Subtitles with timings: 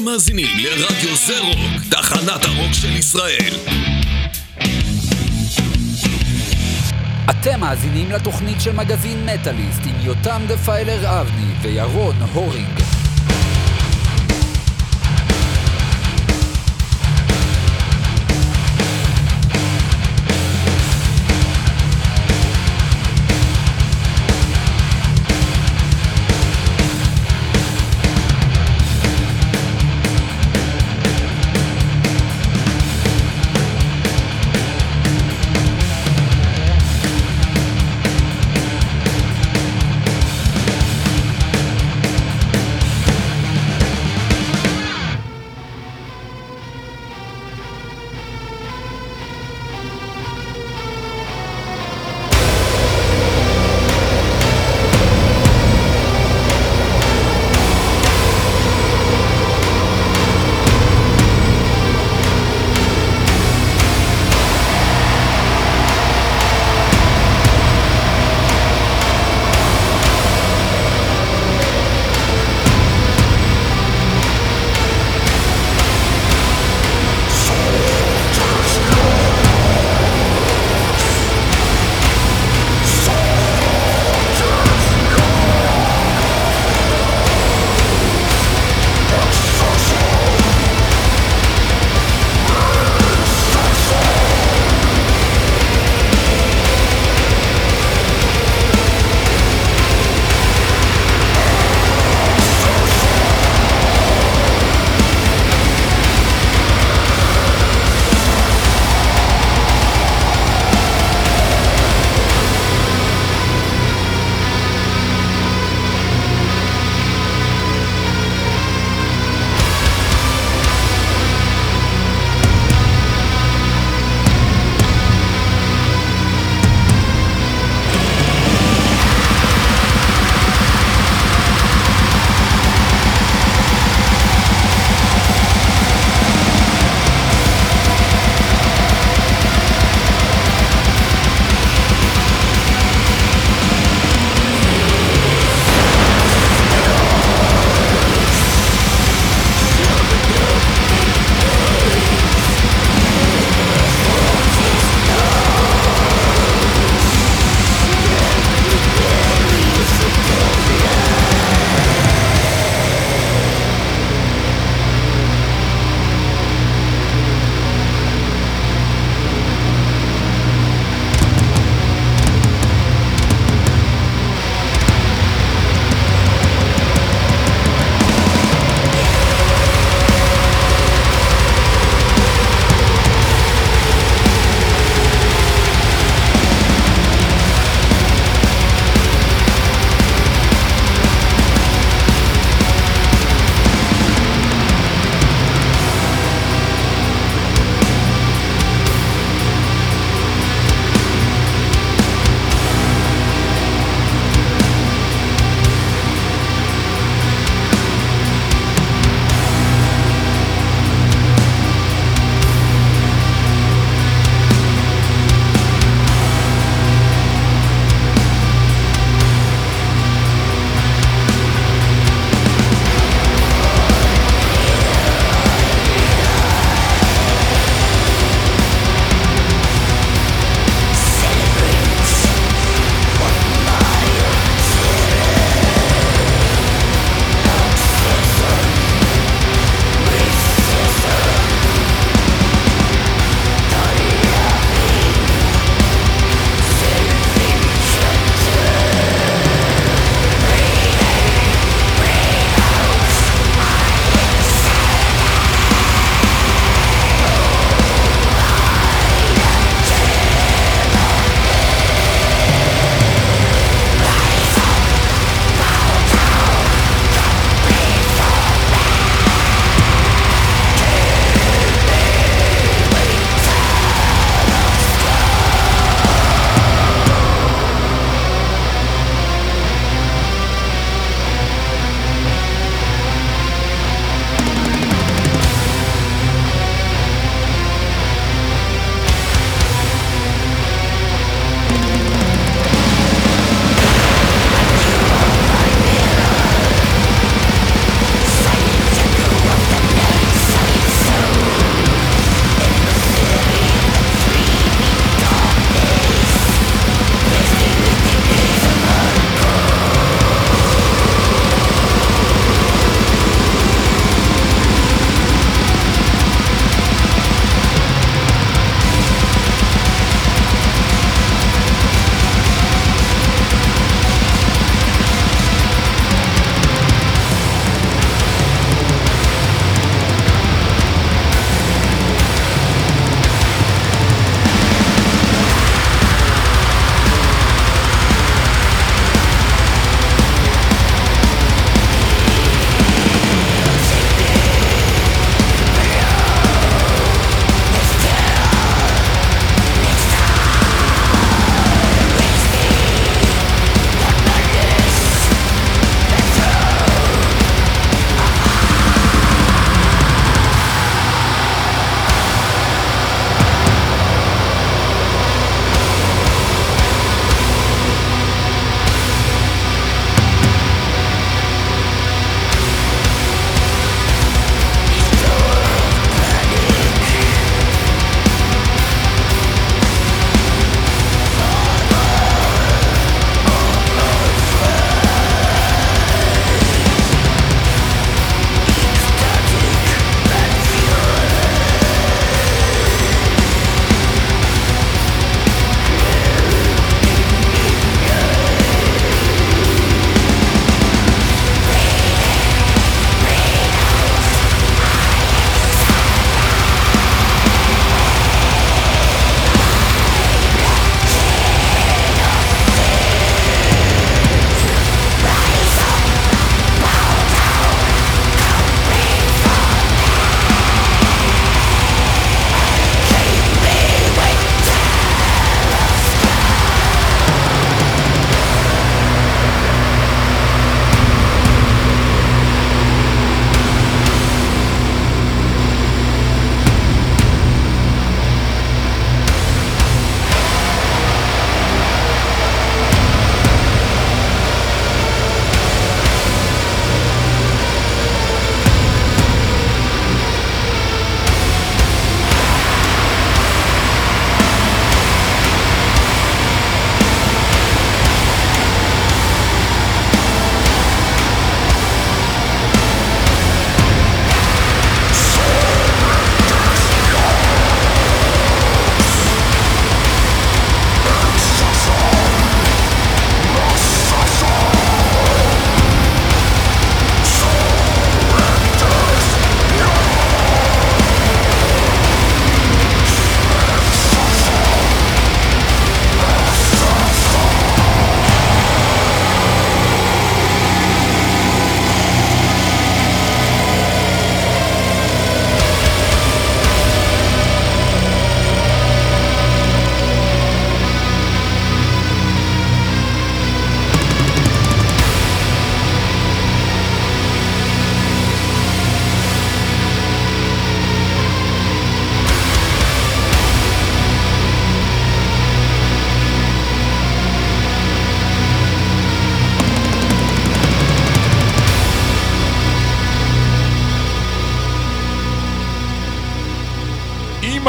[0.00, 3.54] אתם מאזינים לרדיו זה רוק, תחנת הרוק של ישראל.
[7.30, 12.89] אתם מאזינים לתוכנית של מגזין מטאליסט עם יותם דפיילר אבני וירון הורינג.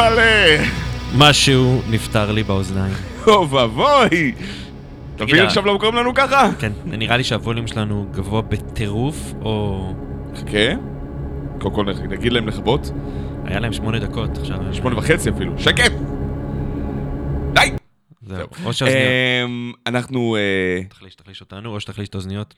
[0.02, 0.64] אימא'לה!
[1.18, 2.94] משהו נפטר לי באוזניים.
[3.28, 4.34] אוי ואבוי!
[5.16, 6.50] תגיד, עכשיו לא קוראים לנו ככה?
[6.60, 9.94] כן, נראה לי שהווליום שלנו גבוה בטירוף, או...
[10.36, 10.74] חכה.
[11.60, 12.92] קודם כל נגיד להם לכבות.
[13.46, 14.58] היה להם שמונה דקות עכשיו.
[14.74, 15.60] שמונה וחצי אפילו.
[15.60, 15.92] שקט!
[17.54, 17.72] די!
[18.22, 18.48] זהו.
[18.66, 19.08] או שהאוזניות...
[19.46, 20.36] אמ, אנחנו...
[20.36, 22.54] אה, תחליש, תחליש אותנו, או שתחליש את האוזניות.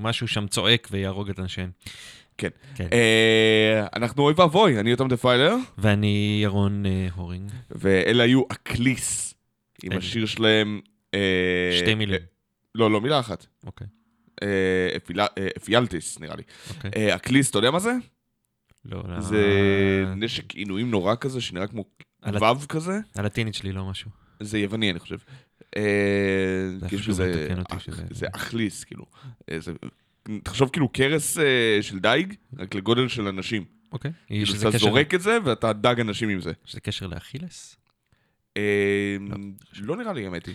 [0.00, 1.70] משהו שם צועק ויהרוג את אנשיהם.
[2.40, 2.48] כן.
[2.74, 2.88] כן.
[2.92, 7.50] אה, אנחנו אוי ואבוי, אני יותם דפיילר, ואני ירון אה, הורינג.
[7.70, 9.34] ואלה היו אקליס,
[9.82, 9.98] עם.
[9.98, 10.80] השיר שלהם...
[11.14, 12.14] אה, שתי מילים.
[12.14, 12.26] אה,
[12.74, 13.46] לא, לא, מילה אחת.
[13.66, 13.86] אוקיי,
[14.42, 14.48] אה,
[15.38, 16.42] אה, אפיאלטיס, נראה לי.
[16.76, 16.90] אוקיי.
[16.96, 17.92] אה, אקליס, אתה יודע מה זה?
[18.84, 19.20] לא, לא.
[19.20, 19.44] זה
[20.16, 21.84] נשק עינויים נורא כזה, שנראה כמו
[22.22, 22.98] על וו כזה.
[23.14, 24.10] הלטינית שלי לא משהו.
[24.40, 25.18] זה יווני, אני חושב.
[26.88, 27.14] כאילו
[28.10, 29.04] זה אכליס, כאילו.
[30.44, 31.44] תחשוב כאילו קרס אה,
[31.82, 33.64] של דייג, רק לגודל של אנשים.
[33.92, 34.10] אוקיי.
[34.26, 36.52] כאילו שזה אתה קשר- זורק את זה ואתה דג אנשים עם זה.
[36.64, 37.76] שזה קשר לאכילס?
[38.56, 39.16] אה,
[39.80, 40.54] לא נראה לי, האמת היא.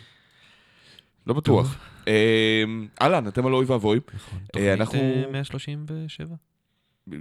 [1.28, 1.78] לא בטוח.
[2.08, 2.64] אה,
[3.02, 4.00] אהלן, אתם על אוי ואבוי.
[4.16, 4.40] נכון.
[4.40, 6.36] אה, תוכנית אנחנו- אה, 137.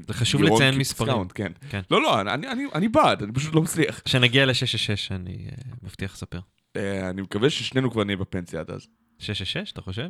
[0.06, 1.28] זה חשוב לציין מספרים.
[1.28, 1.52] כן.
[1.70, 1.80] כן.
[1.90, 4.00] לא, לא, אני- אני- אני בעד, אני פשוט לא מצליח.
[4.04, 5.46] כשנגיע ל-666 אני
[5.82, 6.40] מבטיח לספר.
[6.76, 8.86] אה, אני מקווה ששנינו כבר נהיה בפנסיה עד אז.
[9.18, 10.08] 666, אתה חושב?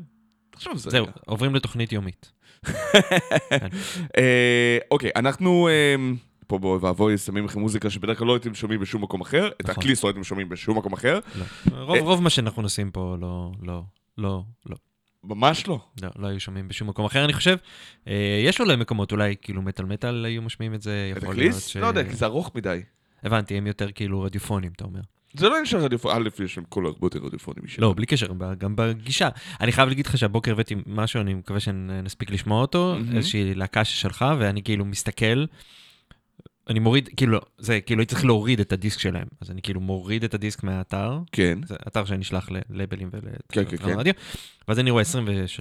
[0.55, 0.91] תחשוב זה.
[0.91, 1.07] זהו.
[1.27, 2.33] עוברים לתוכנית יומית.
[4.19, 5.95] אה, אוקיי, אנחנו אה,
[6.47, 9.49] פה באוי ואבוי שמים לכם מוזיקה שבדרך כלל לא הייתם שומעים בשום מקום אחר.
[9.61, 9.75] את נכון.
[9.83, 11.19] הקליס לא הייתם שומעים בשום מקום אחר.
[11.39, 11.45] לא.
[11.85, 13.83] רוב- רוב מה שאנחנו נוסעים פה לא, לא,
[14.19, 14.77] לא, לא.
[15.25, 15.79] ממש לא.
[16.03, 17.57] לא, לא היו שומעים בשום מקום אחר, אני חושב.
[18.09, 21.51] אה, יש אולי מקומות, אולי כאילו מטאל מטאל היו משמיעים את זה, את יכול להיות
[21.51, 21.67] הקליס?
[21.67, 21.77] ש...
[21.77, 22.81] לא יודע, כי זה ארוך מדי.
[23.23, 25.01] הבנתי, הם יותר כאילו רדיופונים, אתה אומר.
[25.35, 27.89] זה לא נשאר רדיופונים, א', יש להם קול הרבה יותר רדיופונים משלנו.
[27.89, 28.27] לא, בלי קשר,
[28.59, 29.29] גם בגישה.
[29.61, 33.17] אני חייב להגיד לך שהבוקר הבאתי משהו, אני מקווה שנספיק לשמוע אותו, מהמם.
[33.17, 35.45] איזושהי להקה ששלחה, ואני כאילו מסתכל,
[36.71, 40.25] אני מוריד, כאילו, זה, כאילו הייתי צריך להוריד את הדיסק שלהם, אז אני כאילו מוריד
[40.25, 41.59] את הדיסק מהאתר, כן.
[41.67, 43.99] זה אתר שנשלח ללייבלים כן, ולתחנות כן, כן.
[43.99, 44.13] רדיו,
[44.69, 45.61] ואז אני רואה 23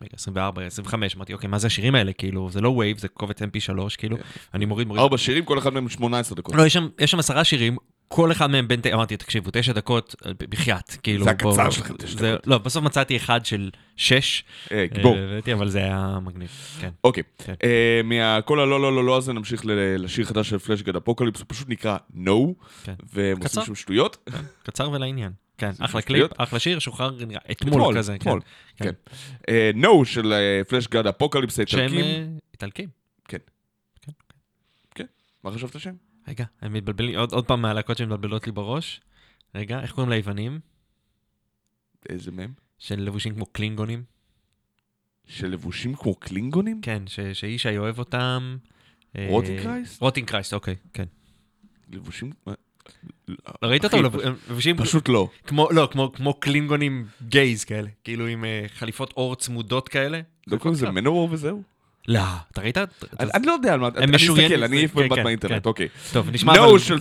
[0.00, 2.12] מגה, 24, 25, אמרתי, אוקיי, מה זה השירים האלה?
[2.12, 4.22] כאילו, זה לא wav, זה קובץ mp3, כאילו, כן.
[4.54, 5.02] אני מוריד, מוריד.
[5.02, 6.54] ארבע שירים, כל אחד מהם 18 דקות.
[6.54, 7.76] לא, יש שם, יש שם עשרה שירים,
[8.14, 11.24] כל אחד מהם בין, אמרתי, תקשיבו, תשע דקות, בחייאת, כאילו.
[11.24, 12.46] זה הקצר שלכם, תשע דקות.
[12.46, 14.44] לא, בסוף מצאתי אחד של שש.
[14.72, 15.16] אה, גיבור.
[15.16, 16.50] אה, הבאתי, אבל זה היה מגניב,
[16.80, 16.90] כן.
[17.04, 17.22] אוקיי.
[17.38, 17.54] כן.
[17.64, 19.62] אה, מהכל הלא לא לא לא הזה נמשיך
[19.98, 22.30] לשיר חדש של Fleshgod Apocalypse, הוא פשוט נקרא No,
[22.84, 22.94] כן.
[23.12, 23.42] והם.
[23.42, 24.30] עושים שם שטויות.
[24.62, 25.32] קצר ולעניין.
[25.58, 26.02] כן, אחלה.
[26.02, 27.18] קליפ, אחלה שיר, שוחרר
[27.50, 28.12] אתמול כזה.
[28.12, 28.18] כן.
[28.18, 28.40] אתמול,
[28.76, 28.84] כן.
[28.84, 28.92] כן.
[29.48, 30.34] אה, No של
[30.68, 32.04] Fleshgod Apocalypse שהם האיטלקים.
[32.04, 32.24] אה,
[32.54, 32.88] איטלקים.
[35.44, 36.09] מה חשבת שהם?
[36.30, 39.00] רגע, הם מתבלבלים, עוד עוד פעם מהלהקות שמתבלבלות לי בראש.
[39.54, 40.60] רגע, איך קוראים ליוונים?
[42.08, 42.52] איזה מהם?
[42.78, 44.02] של לבושים כמו קלינגונים?
[45.26, 46.80] שלבושים כמו קלינגונים?
[46.80, 48.56] כן, ש- שישי אוהב אותם.
[49.16, 50.00] אה, Rotting Christ?
[50.02, 51.04] Rotting Christ, אוקיי, כן.
[51.92, 52.32] לבושים...
[53.62, 53.98] ראית אותם?
[54.50, 55.28] לבושים פשוט לא.
[55.46, 60.20] כמו, לא, כמו, כמו קלינגונים gays כאלה, כאילו עם אה, חליפות עור צמודות כאלה.
[60.46, 61.62] לא קוראים לזה מנוור וזהו?
[62.10, 62.20] לא,
[62.52, 62.78] אתה ראית?
[63.20, 63.88] אני לא יודע על מה...
[63.96, 65.68] אני אסתכל, אני אעיף כן, מבט כן, באינטרנט, כן.
[65.68, 65.88] אוקיי.
[66.12, 66.98] טוב, נשמע אבל No של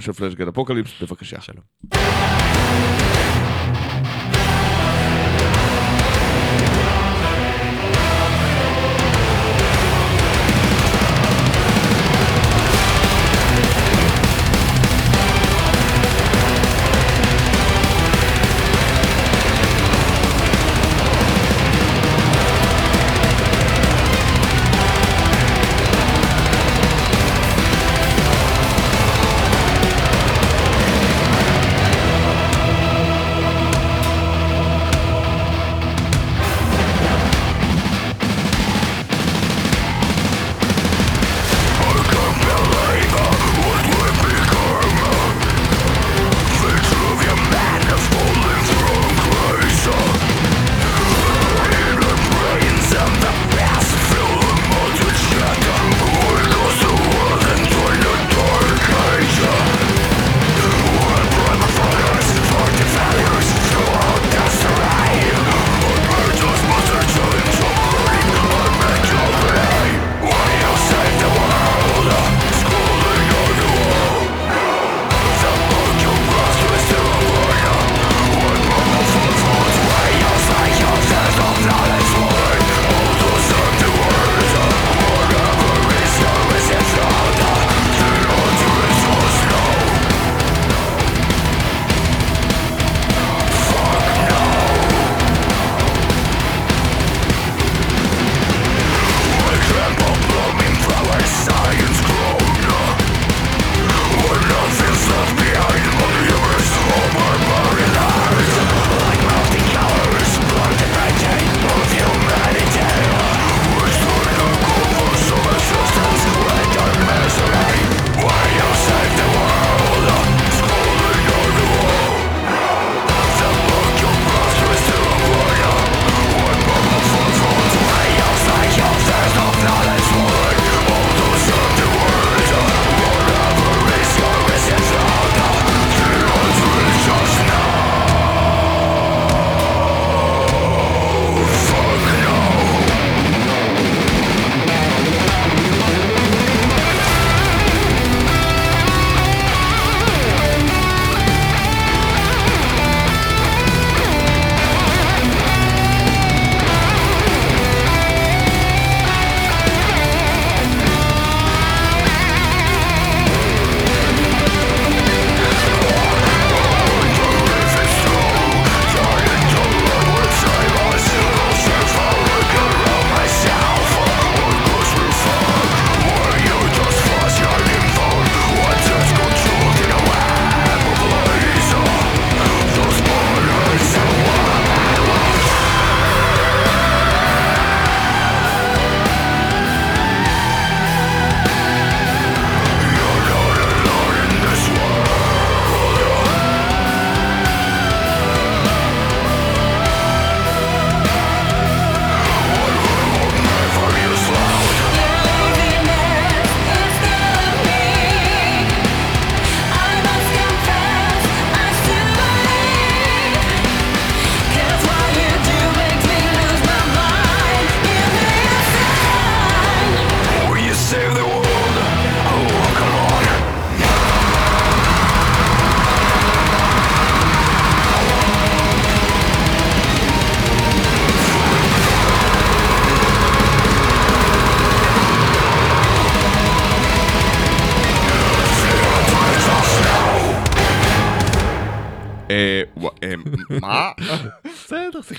[0.00, 1.40] של פלאשגד אפוקליפס, בבקשה.
[1.40, 1.62] שלום.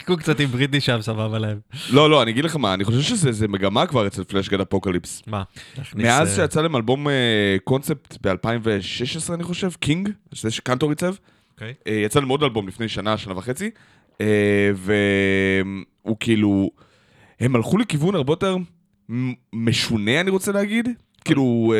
[0.09, 1.59] שיחקו קצת עם בריטני שם, סבבה להם.
[1.89, 5.23] לא, לא, אני אגיד לך מה, אני חושב שזה זה מגמה כבר אצל Fleshgod Apocalypse.
[5.27, 5.43] מה?
[5.95, 11.13] מאז אה, שיצא להם אלבום אה, קונספט ב-2016, אני חושב, King, שזה שקנטור עיצב.
[11.53, 11.73] אוקיי.
[11.87, 13.69] אה, יצא להם עוד אלבום לפני שנה, שנה וחצי,
[14.75, 16.69] והוא כאילו,
[17.39, 18.57] הם הלכו לכיוון הרבה יותר
[19.53, 20.89] משונה, אני רוצה להגיד.
[21.25, 21.73] כאילו,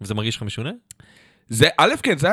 [0.00, 0.70] וזה מרגיש לך משונה?
[1.48, 2.28] זה, א', כן, זה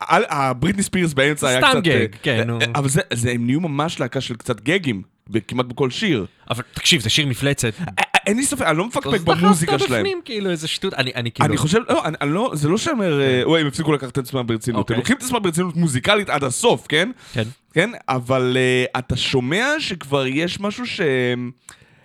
[0.00, 1.68] הבריטני ספירס באמצע היה קצת...
[1.68, 2.60] סתם אה, גג, כן, נו.
[2.60, 5.02] אה, אבל זה, זה, הם נהיו ממש להקה של קצת גגים,
[5.48, 6.26] כמעט בכל שיר.
[6.50, 7.72] אבל תקשיב, זה שיר מפלצת.
[7.80, 10.00] אה, אה, אין לי ספק, אני לא מפקפק במוזיקה שלהם.
[10.00, 10.94] בפנים, כאילו, איזה שטות.
[10.94, 11.48] אני אני כאילו...
[11.48, 14.18] אני חושב, לא, אני, אני לא, זה לא שאומר, אה, אוי, הם הפסיקו לקחת את
[14.18, 14.80] עצמם ברצינות.
[14.80, 14.94] אוקיי.
[14.94, 17.10] הם לוקחים את עצמם ברצינות מוזיקלית עד הסוף, כן?
[17.32, 17.42] כן.
[17.74, 17.90] כן?
[18.08, 21.50] אבל uh, אתה שומע שכבר יש משהו שהם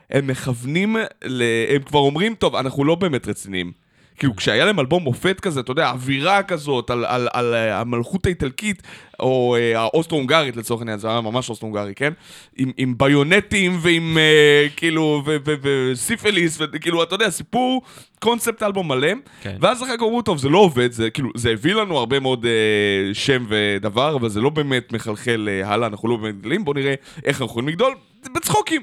[0.10, 1.44] הם מכוונים, ל...
[1.76, 3.72] הם כבר אומרים, טוב, אנחנו לא באמת רציניים.
[4.18, 8.26] כאילו, כשהיה להם אלבום מופת כזה, אתה יודע, אווירה כזאת על, על, על, אה, המלכות
[8.26, 8.82] האיטלקית,
[9.20, 12.14] או אה, האוסטרו-הונגרית לצורך העניין, זה היה ממש אוסטרו-הונגרי, כן?
[12.58, 17.82] עם, עם ביונטים ועם אה, כאילו, ו- ו- וסיפיליס, וכאילו, אתה יודע, סיפור,
[18.20, 19.12] קונספט אלבום מלא.
[19.42, 19.58] כן.
[19.62, 22.46] ואז אחר כך אמרו, טוב, זה לא עובד, זה כאילו, זה הביא לנו הרבה מאוד
[22.46, 26.76] אה, שם ודבר, אבל זה לא באמת מחלחל אה, הלאה, אנחנו לא באמת גדלים, בואו
[26.76, 26.94] נראה
[27.26, 27.96] איך אנחנו יכולים לגדול,
[28.36, 28.82] בצחוקים.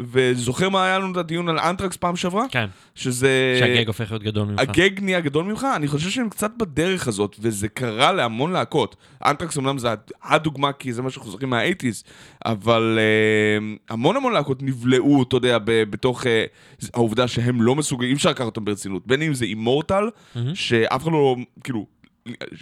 [0.00, 2.44] וזוכר מה היה לנו את הדיון על אנטרקס פעם שעברה?
[2.50, 2.66] כן.
[2.94, 3.56] שזה...
[3.58, 4.60] שהגג הופך להיות גדול ממך.
[4.60, 8.96] הגג נהיה גדול ממך, אני חושב שהם קצת בדרך הזאת, וזה קרה להמון להקות.
[9.24, 9.88] אנטרקס אמנם זה
[10.22, 12.04] הדוגמה, כי זה מה שאנחנו זוכרים מה-80's,
[12.44, 16.44] אבל אה, המון המון להקות נבלעו, אתה יודע, בתוך אה,
[16.94, 19.06] העובדה שהם לא מסוגלים, אי אפשר לקחת אותם ברצינות.
[19.06, 20.08] בין אם זה אימורטל,
[20.54, 21.86] שאף אחד לא, כאילו,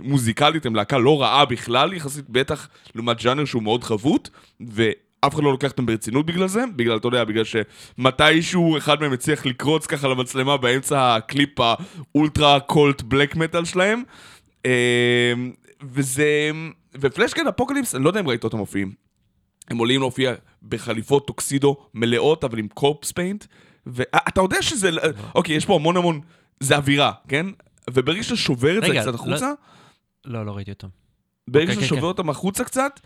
[0.00, 4.28] מוזיקלית הם להקה לא רעה בכלל, יחסית בטח לעומת ג'אנר שהוא מאוד חבוט,
[5.24, 9.12] ואף אחד לא לוקח אותם ברצינות בגלל זה, בגלל, אתה יודע, בגלל שמתישהו אחד מהם
[9.12, 14.02] הצליח לקרוץ ככה למצלמה באמצע הקליפ האולטרה cult black metal שלהם.
[14.66, 15.32] אה,
[15.82, 16.50] וזה...
[17.00, 18.92] ו Fleshgod Apocalypse, אני לא יודע אם ראית אותם מופיעים.
[19.70, 20.34] הם עולים להופיע
[20.68, 23.44] בחליפות טוקסידו מלאות, אבל עם corpse paint.
[23.86, 24.90] ואתה יודע שזה...
[25.34, 26.20] אוקיי, יש פה המון המון...
[26.60, 27.46] זה אווירה, כן?
[27.90, 29.52] וברגע שאתה שובר את זה קצת לא- החוצה,
[30.24, 30.88] לא, לא ראיתי אותם.
[31.48, 32.06] ברגע אוקיי, שאתה שובר כן.
[32.06, 33.00] אותם החוצה קצת,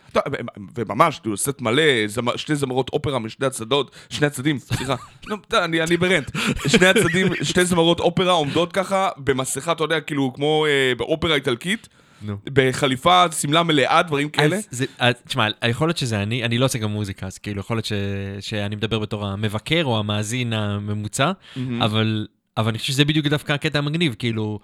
[0.77, 4.95] וממש, כאילו, סט מלא, זמ- שתי זמרות אופרה משני הצדות, שני הצדדים, סליחה,
[5.27, 6.31] לא, אתה, אני אני ברנט,
[6.67, 11.89] שני הצדדים, שתי זמרות אופרה עומדות ככה, במסכה, אתה יודע, כאילו, כמו אה, באופרה איטלקית,
[12.23, 12.37] נו.
[12.53, 14.57] בחליפה, שמלה מלאה, דברים כאלה.
[14.57, 17.61] אז זה, אז, תשמע, יכול להיות שזה אני, אני לא עושה גם מוזיקה, אז כאילו,
[17.61, 17.93] יכול להיות ש,
[18.41, 21.33] שאני מדבר בתור המבקר או המאזין הממוצע,
[21.81, 24.59] אבל, אבל אני חושב שזה בדיוק דווקא הקטע המגניב, כאילו,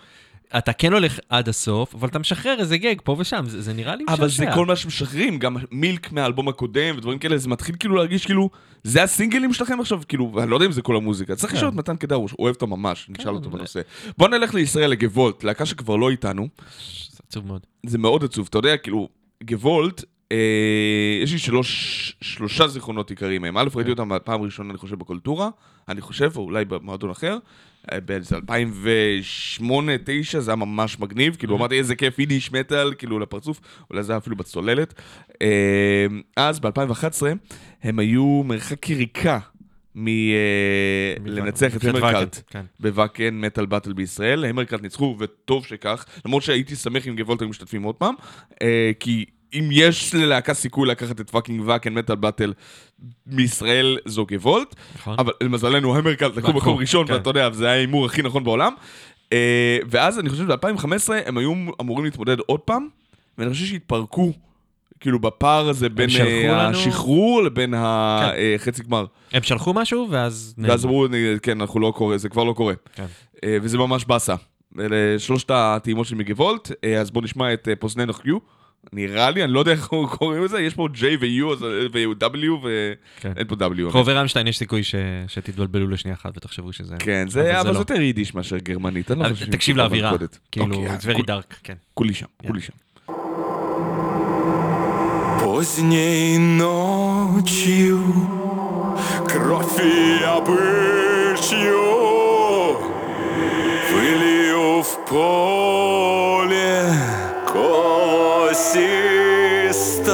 [0.58, 3.96] אתה כן הולך עד הסוף, אבל אתה משחרר איזה גג פה ושם, זה, זה נראה
[3.96, 4.22] לי משעשע.
[4.22, 8.26] אבל זה כל מה שמשחררים, גם מילק מהאלבום הקודם ודברים כאלה, זה מתחיל כאילו להרגיש
[8.26, 8.50] כאילו,
[8.84, 11.36] זה הסינגלים שלכם עכשיו, כאילו, אני לא יודע אם זה כל המוזיקה.
[11.36, 11.56] צריך כן.
[11.56, 13.80] לשאול את מתן קדר, הוא אוהב אותו ממש, נשאל אותו בנושא.
[14.18, 16.48] בוא נלך לישראל לגוולט, להקה שכבר לא איתנו,
[17.10, 17.60] זה עצוב מאוד.
[17.86, 19.08] זה מאוד עצוב, אתה יודע, כאילו,
[19.44, 23.58] גוולט, אה, יש לי שלוש, שלושה זיכרונות עיקריים מהם.
[23.58, 25.48] א', ראיתי אותם פעם ראשונה, אני חושב, בקולטורה,
[25.88, 27.38] אני חושב, או אולי במועדון אחר.
[27.92, 28.40] אה, באיזה 2008-2009,
[30.38, 34.18] זה היה ממש מגניב, כאילו אמרתי איזה כיף איניש מטאל, כאילו לפרצוף, אולי זה היה
[34.18, 35.00] אפילו בצוללת.
[35.42, 37.22] אה, אז ב-2011
[37.82, 39.38] הם היו מרחק יריקה
[39.94, 42.42] מלנצח את מבחינת המרקלט.
[42.50, 42.64] כן.
[42.80, 47.82] בוואקן מטאל באטל בישראל, המרקלט ניצחו, וטוב שכך, למרות שהייתי שמח אם גבולט היו משתתפים
[47.82, 48.14] עוד פעם,
[48.62, 52.52] אה, כי אם יש ללהקה סיכוי לקחת את פאקינג ואקן מטאל באטל
[53.26, 55.16] מישראל, זו גבולט, נכון.
[55.18, 57.12] אבל למזלנו המרקלט לקחו מקום ראשון, כן.
[57.12, 58.72] ואתה יודע, זה היה ההימור הכי נכון בעולם.
[59.32, 60.86] אה, ואז אני חושב ב-2015
[61.26, 62.88] הם היו אמורים להתמודד עוד פעם,
[63.38, 64.32] ואני חושב שהתפרקו.
[65.00, 67.80] כאילו בפער הזה בין אה, לנו- השחרור לבין כן.
[68.56, 69.06] החצי גמר.
[69.32, 70.54] הם שלחו משהו, ואז...
[70.58, 70.84] ואז.
[70.84, 71.06] אמרו,
[71.42, 72.74] כן, אנחנו לא קורה, זה כבר לא קורה.
[72.94, 73.04] כן.
[73.44, 74.34] אה, וזה ממש באסה.
[74.80, 78.38] אלה שלושת הטעימות של מגוולט, אה, אז בואו נשמע את אה, פוזננו חיו.
[78.93, 81.69] נראה לי, אני לא יודע איך הוא קוראים לזה, יש פה J ו-U אז, אה,
[81.93, 82.67] ו-W
[83.21, 83.31] כן.
[83.35, 83.91] ואין פה W.
[83.91, 84.95] חובה רמשטיין יש סיכוי ש...
[85.27, 86.95] שתתבלבלו לשנייה אחת ותחשבו שזה...
[86.99, 87.73] כן, אבל זה זה אבל לא.
[87.73, 89.11] זה יותר יידיש מאשר גרמנית.
[89.11, 90.39] אני לא אבל חושב תקשיב שהיא לאווירה, מלכודת.
[90.51, 91.73] כאילו, אוקיי, it's very כול- dark, כן.
[91.93, 92.73] כולי שם, כולי שם.
[95.43, 97.99] Поздней ночью
[99.31, 99.79] Кровь
[100.25, 101.79] я пыщу
[103.89, 105.62] Пылью в поле
[108.74, 110.10] тісто,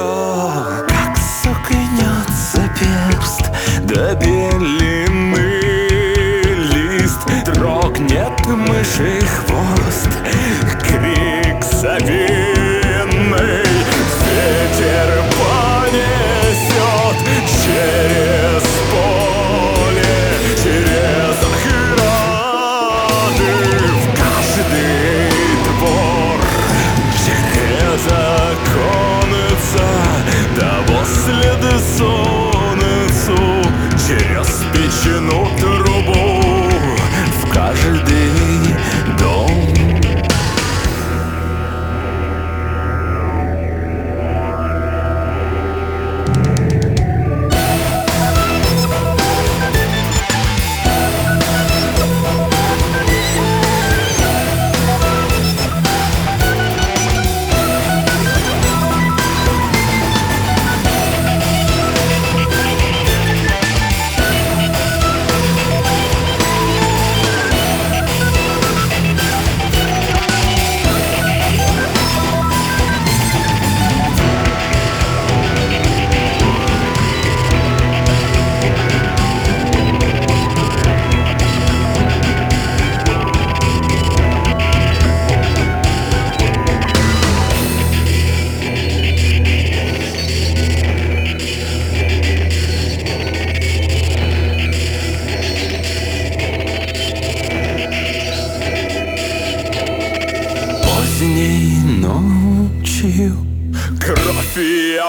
[0.88, 3.50] как сукнется перст
[3.84, 5.60] до белины
[6.74, 10.10] лист, трогнет мыши хвост,
[10.82, 12.39] крик завет.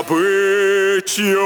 [0.01, 1.41] добычью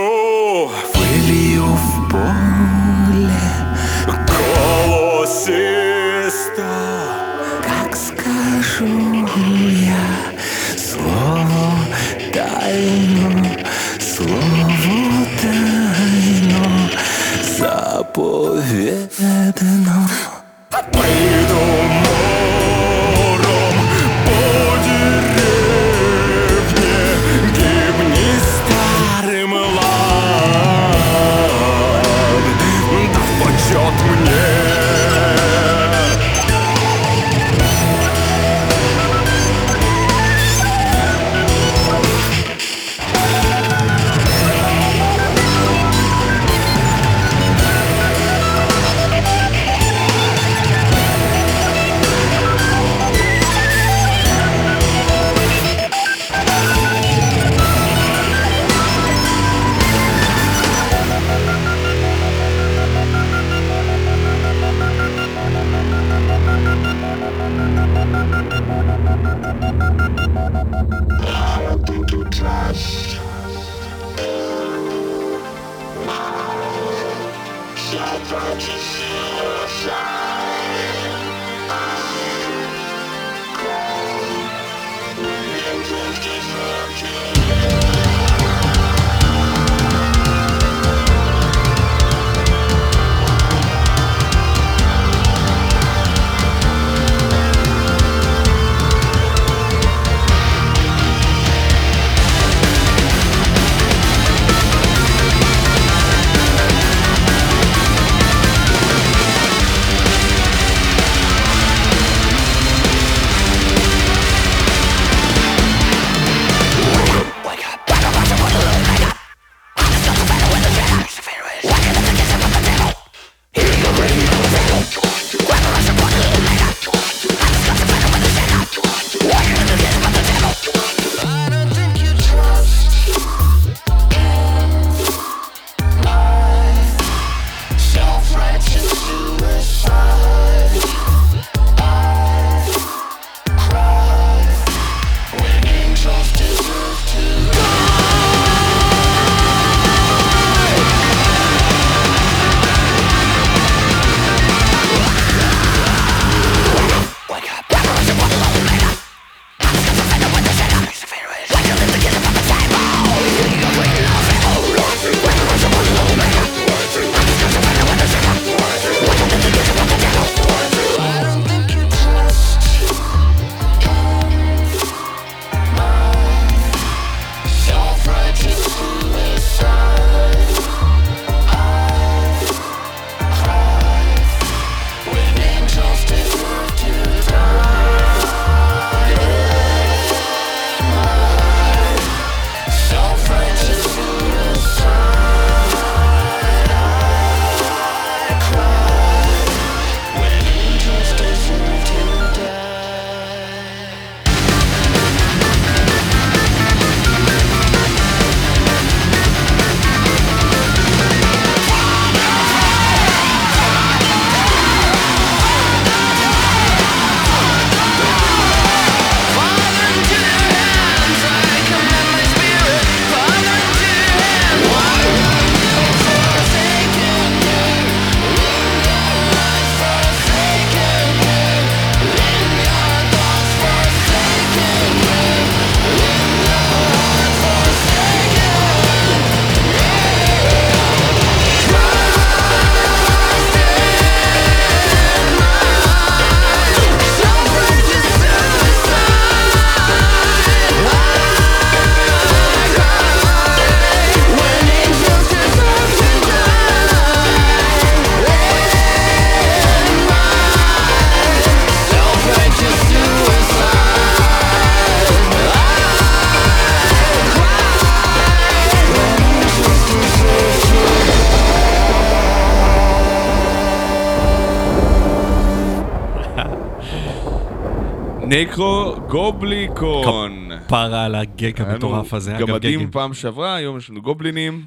[278.35, 280.49] נקרו גובליקון.
[280.67, 282.37] פרה על הגג המטורף הזה.
[282.37, 282.91] אגב, גמדים גגים.
[282.91, 284.65] פעם שעברה, היום יש לנו גובלינים.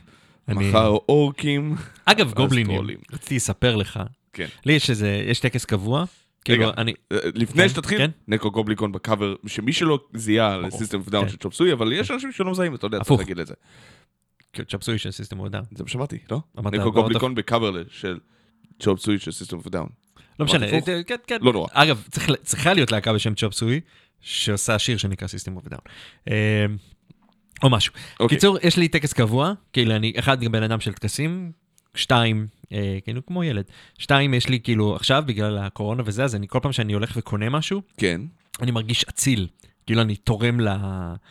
[0.48, 1.74] אני- מחר אורקים.
[2.04, 2.98] אגב, גובלינים.
[3.12, 4.00] רציתי לספר לך.
[4.33, 4.46] כן.
[4.66, 6.04] לי יש איזה, יש טקס קבוע,
[6.44, 6.92] כאילו, רגע, אני...
[7.12, 8.11] אה, לפני כן, שתתחיל, כן.
[8.28, 11.31] נקו גובליקון בקאבר, שמי שלא זיהה לסיסטם אוף דאון כן.
[11.31, 13.20] של צ'ופ סוי, אבל יש אנשים שלא מזהים, אתה יודע, צריך.
[13.20, 13.54] להגיד את זה.
[14.52, 15.64] כאילו, צ'פסוי של סיסטם אוף דאון.
[15.74, 16.40] זה מה שאמרתי, לא?
[16.57, 18.18] נקו אבל גובליקון בקאבר של
[18.82, 19.88] Chop Suey של System of a Down.
[20.38, 20.66] לא משנה,
[21.07, 21.38] כן, כן.
[21.40, 21.68] לא נורא.
[21.72, 23.80] אגב, צריך- צריכה להיות להקה בשם Chop Suey,
[24.20, 25.79] שעושה שיר שנקרא System of Down.
[26.31, 26.66] אה,
[27.62, 27.92] או משהו.
[28.20, 28.37] אוקיי.
[28.37, 31.53] קיצור, יש לי טקס קבוע, כאילו אני, אחד, בן אדם של טקסים,
[31.94, 33.64] שתיים, אה, כאילו כמו ילד.
[33.98, 37.51] שתיים, יש לי כאילו, עכשיו, בגלל הקורונה וזה, אז אני כל פעם שאני הולך וקונה
[37.51, 38.20] משהו, כן,
[38.62, 39.46] אני מרגיש אציל.
[39.87, 40.68] כאילו אני תורם ל...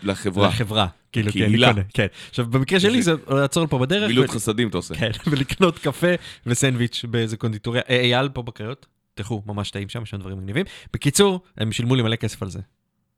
[0.04, 0.48] לחברה.
[0.48, 0.88] לחברה.
[1.12, 1.68] כאילו, כי אני לקהילה.
[1.74, 2.08] קונה, כן.
[2.30, 4.08] עכשיו, במקרה שלי זה לעצור פה בדרך.
[4.08, 4.96] מילות ו- חסדים אתה עושה.
[4.96, 6.08] כן, ולקנות קפה
[6.46, 7.82] וסנדוויץ' באיזה קונדיטוריה.
[7.90, 8.86] אה, אייל פה בקריות,
[9.18, 10.66] תלכו, ממש טעים שם, יש שם דברים מגניבים.
[10.94, 12.60] בקיצור, הם שילמו לי מלא כסף על זה,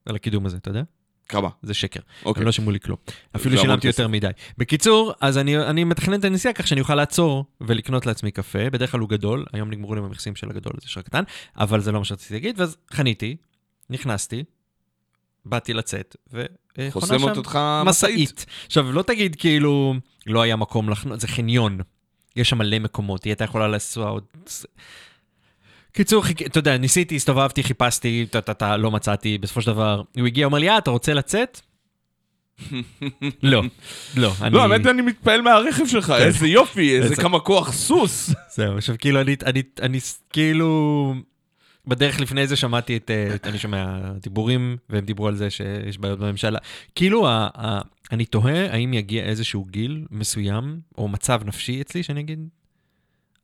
[0.05, 0.83] על הקידום הזה, אתה יודע?
[1.29, 1.49] כמה?
[1.61, 1.99] זה שקר.
[2.25, 2.41] אוקיי.
[2.41, 2.97] הם לא שילמו לי כלום.
[3.35, 3.87] אפילו המון שילמתי.
[3.87, 4.29] יותר מדי.
[4.57, 8.91] בקיצור, אז אני, אני מתכנן את הנסיעה כך שאני אוכל לעצור ולקנות לעצמי קפה, בדרך
[8.91, 11.23] כלל הוא גדול, היום נגמרו לי המכסים של הגדול, אז יש רק קטן,
[11.57, 13.35] אבל זה לא מה שרציתי להגיד, ואז חניתי,
[13.89, 14.43] נכנסתי,
[15.45, 17.59] באתי לצאת, וחונה חוסמת שם אותך.
[17.85, 18.45] משאית.
[18.65, 19.93] עכשיו, לא תגיד כאילו,
[20.27, 21.79] לא היה מקום לחנות, זה חניון.
[22.35, 24.23] יש שם מלא מקומות, היא הייתה יכולה לנסוע עוד...
[25.91, 26.23] קיצור.
[26.45, 30.69] אתה יודע, ניסיתי, הסתובבתי, חיפשתי, טה-טה-טה, לא מצאתי, בסופו של דבר, הוא הגיע, אומר לי,
[30.69, 31.61] אה, אתה רוצה לצאת?
[33.43, 33.61] לא,
[34.17, 34.55] לא, אני...
[34.55, 38.33] לא, האמת אני מתפעל מהרכב שלך, איזה יופי, איזה כמה כוח סוס.
[38.55, 39.99] זהו, עכשיו כאילו, אני, אני, אני
[40.29, 41.13] כאילו...
[41.87, 43.85] בדרך לפני זה שמעתי את, אה, את- אני שומע
[44.21, 46.59] דיבורים, והם דיברו על זה שיש בעיות בממשלה.
[46.95, 47.79] כאילו, ה, ה,
[48.11, 52.47] אני תוהה האם יגיע איזשהו גיל מסוים, או מצב נפשי אצלי, שאני אגיד,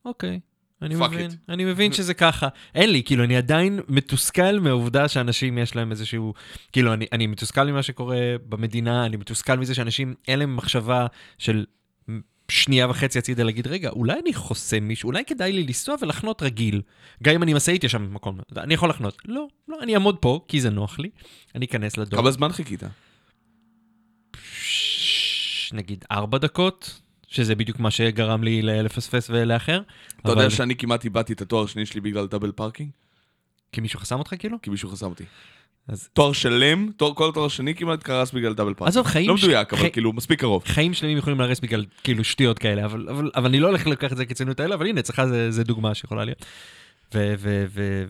[0.04, 0.40] אוקיי,
[0.82, 2.48] אני מבין, it." אני מבין שזה ככה.
[2.74, 6.34] אין לי, כאילו, אני עדיין מתוסכל מהעובדה שאנשים יש להם איזשהו,
[6.72, 8.16] כאילו, אני, אני מתוסכל ממה שקורה
[8.48, 11.06] במדינה, אני מתוסכל מזה שאנשים, אין להם מחשבה
[11.38, 11.64] של
[12.50, 16.82] שנייה וחצי הצידה להגיד, רגע, אולי אני חוסם מישהו, אולי כדאי לי לנסוע ולחנות רגיל.
[17.22, 19.18] גם אם אני משאית, יש שם מקום, אני יכול לחנות.
[19.24, 21.10] לא, לא, אני אעמוד פה, כי זה נוח לי,
[21.54, 22.20] אני אכנס לדור.
[22.20, 22.82] כמה זמן חיכית?
[24.52, 29.80] ש- נגיד ארבע דקות, שזה בדיוק מה שגרם לי לפספס ולאחר.
[30.20, 32.90] אתה יודע אבל- שאני כמעט איבדתי את התואר השני שלי בגלל double parking?
[33.72, 34.58] כי מישהו חסם אותך כאילו?
[34.62, 35.24] כי מישהו חסם אותי.
[35.88, 38.88] אז- תואר שלם, תואר- כל התואר השני כמעט קרס בגלל double parking.
[38.88, 40.62] עזוב, חיים לא ש- מדויק, אבל חי- כאילו מספיק קרוב.
[40.66, 44.12] חיים שלמים יכולים להרס בגלל כאילו שטויות כאלה, אבל, אבל, אבל אני לא הולך לקחת
[44.12, 46.44] את זה לקיצוניות האלה, אבל הנה, אצלך זה, זה דוגמה שיכולה להיות.
[47.14, 48.04] ו- ו- ו-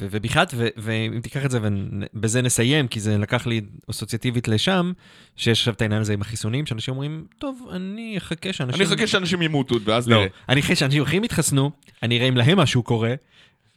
[0.00, 0.44] ובכלל,
[0.76, 4.92] ואם תיקח את זה ובזה נסיים, כי זה לקח לי אסוציאטיבית לשם,
[5.36, 8.82] שיש עכשיו את העניין הזה עם החיסונים, שאנשים אומרים, טוב, אני אחכה שאנשים...
[8.82, 10.28] אני אחכה שאנשים ימותו, ואז לא, נראה.
[10.48, 11.70] אני אחכה שאנשים אחרים יתחסנו,
[12.02, 13.14] אני אראה אם להם משהו קורה,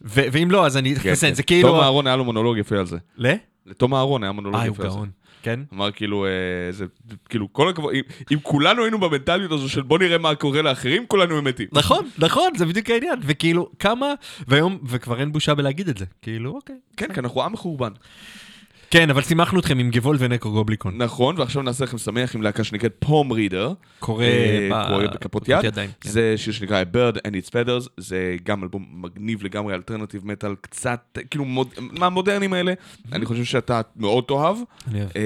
[0.02, 1.34] ו- ואם לא, אז אני כן, אתחסן, כן.
[1.34, 1.68] זה כאילו...
[1.68, 2.96] תום אהרון היה לו מונולוג יפה על זה.
[3.18, 3.32] ל?
[3.66, 4.96] לתום אהרון היה מונולוג אה, הוא יפה על זה.
[4.96, 5.10] גאון,
[5.42, 5.60] כן?
[5.74, 6.30] אמר כאילו, אה,
[6.72, 6.84] זה,
[7.28, 8.00] כאילו, כל הכבוד, אם,
[8.32, 11.68] אם כולנו היינו במנטליות הזו של בוא נראה מה קורה לאחרים, כולנו מתים.
[11.72, 14.06] נכון, נכון, זה בדיוק העניין, וכאילו, כמה,
[14.48, 16.76] והיום, וכבר אין בושה בלהגיד את זה, כאילו, אוקיי.
[16.96, 17.92] כן, כי אנחנו עם מחורבן.
[18.90, 21.02] כן, אבל שימחנו אתכם עם גבול ונקו גובליקון.
[21.02, 23.72] נכון, ועכשיו נעשה לכם שמח עם להקה שנקראת פום רידר.
[24.00, 24.26] קורה
[25.14, 25.62] בכפות יד.
[26.00, 26.10] כן.
[26.10, 30.54] זה שיר שנקרא A Bird and Its Feathers, זה גם אלבום מגניב לגמרי, אלטרנטיב מטאל,
[30.60, 32.72] קצת, כאילו, מוד- מהמודרניים האלה.
[33.12, 34.56] אני חושב שאתה מאוד תאהב.
[34.90, 35.10] אני אוהב.
[35.16, 35.22] אה,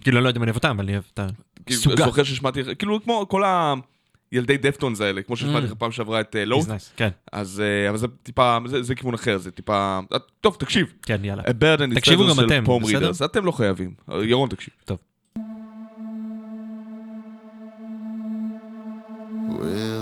[0.00, 1.20] כאילו, אני לא יודע אם אני אוהב אותם, אבל אני אוהב את
[1.66, 2.04] כאילו, הסוגה.
[2.04, 3.42] זוכר ששמעתי, כאילו, כמו כל
[4.32, 7.88] הילדי דפטונס האלה, כמו ששמעתי לך פעם שעברה את לואו, It's nice, כן, אז אה,
[7.88, 10.00] אבל זה טיפה, זה זה כיוון אחר, זה טיפה...
[10.12, 10.92] אה, טוב, תקשיב.
[11.02, 11.42] כן, יאללה.
[11.94, 13.10] תקשיבו גם אתם, בסדר?
[13.24, 13.94] אתם לא חייבים.
[14.22, 14.74] ירון, תקשיב.
[14.84, 14.98] טוב.
[19.58, 19.95] with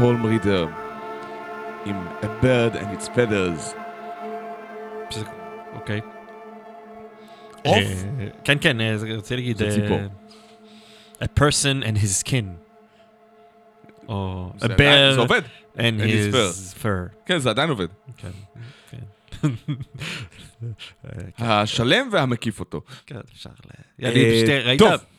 [0.00, 0.66] פול מרידר
[1.86, 3.76] עם A Bird and Its Feathers.
[5.74, 6.00] אוקיי.
[7.64, 7.76] עוף?
[8.20, 9.62] אה, כן, כן, אה, זה רציתי להגיד...
[9.62, 10.06] אה.
[11.22, 12.44] A person and his skin.
[14.08, 15.42] או a זה עדיין- זה bear עובד.
[15.76, 16.34] and his
[16.82, 17.14] fur.
[17.26, 17.86] כן, זה עדיין עובד.
[18.16, 18.28] כן,
[18.90, 18.98] כן.
[21.38, 22.80] השלם והמקיף אותו.
[23.06, 23.50] כן, אפשר
[24.00, 24.04] ל...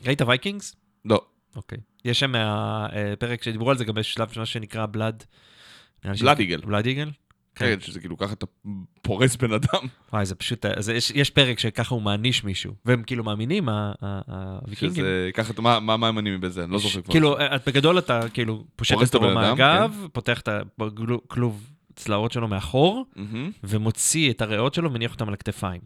[0.05, 0.75] ראית Vikings?
[1.05, 1.21] לא.
[1.55, 1.77] אוקיי.
[2.05, 2.41] יש שם אה,
[2.95, 5.23] אה, פרק שדיברו על זה, גם יש שלב מה שנקרא blood.
[6.21, 6.61] Blood eagle.
[6.65, 7.11] Blood eagle?
[7.55, 8.45] כן, שזה כאילו ככה אתה
[9.01, 9.87] פורס בן אדם.
[10.13, 14.95] וואי, זה פשוט, אז יש, יש פרק שככה הוא מעניש מישהו, והם כאילו מאמינים, הוויקינגים.
[15.03, 16.63] שזה, ככה, מה מה מה המניעים בזה?
[16.63, 17.11] אני לא זוכר כבר.
[17.11, 20.49] כאילו, את- בגדול אתה כאילו פושט את אדם, מהגב, פותח את
[20.81, 23.51] הכלוב צלעות שלו מאחור, מהמם.
[23.63, 25.81] ומוציא את הריאות שלו ומניח אותם על הכתפיים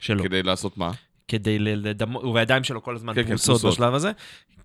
[0.00, 0.22] שלו.
[0.22, 0.90] כדי לעשות מה?
[1.32, 3.72] כדי לדמות, והידיים שלו כל הזמן כן, כן, פרוסות פרוסות.
[3.72, 4.10] בשלב הזה.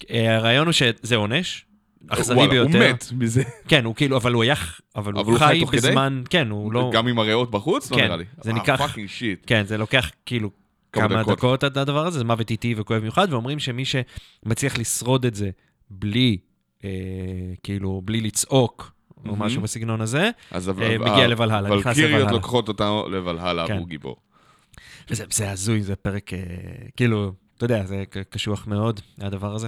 [0.09, 1.65] אה, הרעיון הוא שזה עונש,
[2.09, 2.81] אכזרי וואלה, ביותר.
[2.83, 3.43] הוא מת מזה.
[3.67, 4.53] כן, הוא כאילו, אבל הוא היה,
[4.95, 5.77] אבל אבל הוא הוא חי תוך כדי?
[5.89, 7.91] בזמן, כן, הוא לא, גם עם הריאות בחוץ?
[7.91, 8.23] לא כן, נראה לי.
[8.41, 9.43] זה ניקח- fucking shit.
[9.47, 10.49] כן, זה לוקח כאילו
[10.93, 11.37] כמה דקות.
[11.37, 15.49] דקות הדבר הזה, זה מוות איטי וכואב במיוחד, ואומרים שמי שמצליח לשרוד את זה
[15.89, 16.37] בלי,
[16.85, 16.89] אה,
[17.63, 18.91] כאילו, בלי לצעוק,
[19.29, 19.35] או.
[19.35, 22.31] משהו בסגנון הזה, אז אה, מגיע לוולהלה, נכנס ולקיריות לוולהלה.
[22.31, 23.75] לוקחות אותנו לוולהלה, כן.
[23.75, 24.15] והוא גיבור.
[25.09, 26.39] וזה זה הזוי, זה פרק, אה,
[26.95, 29.67] כאילו, אתה יודע, זה קשוח מאוד, הדבר הזה.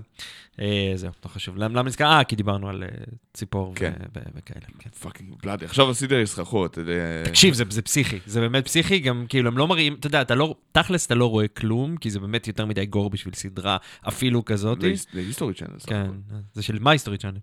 [0.62, 1.58] אה, זהו, לא חשוב.
[1.58, 2.06] למה נזכר?
[2.06, 2.88] אה, כי דיברנו על אה,
[3.34, 3.94] ציפור כן.
[4.00, 4.66] ו- ו- וכאלה.
[4.80, 4.90] כן.
[4.90, 5.66] fucking bloody.
[5.66, 6.78] עכשיו עשיתי לי סככות.
[7.24, 10.36] תקשיב, זה, זה פסיכי, זה באמת פסיכי, גם כאילו הם לא מראים, אתה יודע, אתה
[10.36, 13.78] לא, תכלס אתה לא רואה כלום, כי זה באמת יותר מדי gore בשביל סדרה,
[14.08, 14.78] אפילו כזאת.
[15.14, 15.80] ל History Channel.
[15.88, 16.12] כן,
[16.54, 17.40] זה של מה History Channel.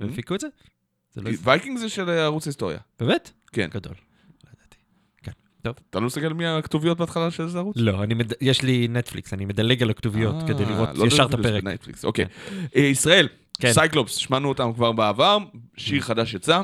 [0.00, 0.46] הם הפיקו את זה?
[1.12, 1.30] זה לא...
[1.42, 2.78] Vikings זה של ערוץ היסטוריה.
[3.00, 3.30] באמת?
[3.52, 3.68] כן.
[3.74, 3.94] גדול.
[5.64, 5.82] ידעתי.
[5.90, 7.76] אתה לא מסתכל מי הכתוביות בהתחלה של איזה ערוץ?
[7.78, 8.32] לא, אני מד...
[8.40, 11.64] יש לי נטפליקס, אני מדלג על הכתוביות אה, כדי לראות לא ישר את הפרק.
[11.64, 12.24] בנטפליקס, אוקיי.
[12.76, 13.72] אה, ישראל, כן.
[13.72, 15.38] Cyclops, שמענו אותם כבר בעבר,
[15.76, 16.62] שיר חדש יצא.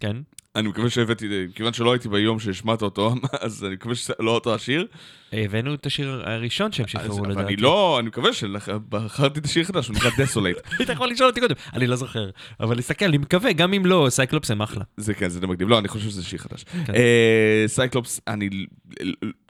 [0.00, 0.16] כן?
[0.56, 4.54] אני מקווה שהבאתי, כיוון שלא הייתי ביום שהשמעת אותו, אז אני מקווה שזה לא אותו
[4.54, 4.86] השיר.
[5.32, 7.46] הבאנו את השיר הראשון שהם אז- שחררו לדעתי.
[7.54, 10.56] אני לא, אני מקווה שבחרתי את השיר החדש, הוא נקרא Desolate.
[10.78, 12.30] היית יכול לשאול אותי קודם, אני לא זוכר.
[12.60, 14.84] אבל נסתכל, אני מקווה, גם אם לא, Cyclops הם אחלה.
[14.96, 15.68] זה כן, זה מגניב.
[15.68, 16.64] לא, אני חושב שזה שיר חדש.
[16.86, 16.94] כן.
[16.94, 18.48] אה, Cyclops, אני,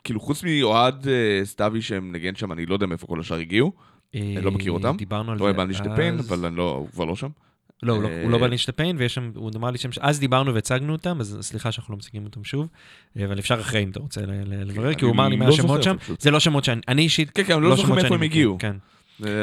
[0.05, 3.73] כאילו, חוץ מאוהד אה, סתיוי שהם נגן שם, אני לא יודע מאיפה כל השאר הגיעו.
[4.15, 4.97] אני לא מכיר אותם.
[4.97, 5.51] דיברנו על לא זה.
[5.51, 7.29] היה בניש דה פיין, אז- אבל אני לא, הוא כבר לא שם.
[7.83, 8.39] לא, הוא לא- אה, הוא לא
[8.77, 11.99] פיין, ויש שם, הוא אמר לי שם, אז דיברנו והצגנו אותם, אז סליחה שאנחנו לא
[11.99, 12.69] מציגים אותם שוב,
[13.19, 15.45] אה, אבל אפשר אחרי אם אתה רוצה ל- ל- לברר, כי הוא אמר לי מה
[15.47, 16.21] לא השמות זוכר שם, פשוט.
[16.21, 18.59] זה לא שמות שאני, אני אישית, כן, כן, אני לא זוכר מאיפה הם הגיעו.
[18.59, 18.77] כן.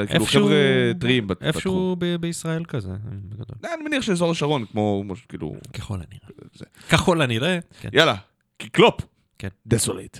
[0.07, 0.55] כאילו חבר'ה
[0.99, 1.47] טריים בת- בתחום.
[1.47, 2.89] איפשהו ב- בישראל כזה.
[3.65, 5.55] אה, אני מניח שאזור השרון, כמו, כאילו...
[5.73, 6.49] ככל הנראה.
[6.89, 7.89] ככל הנראה, כן.
[7.93, 8.15] יאללה,
[8.57, 9.01] Cyclops.
[9.39, 9.47] כן.
[9.67, 10.17] Desolate.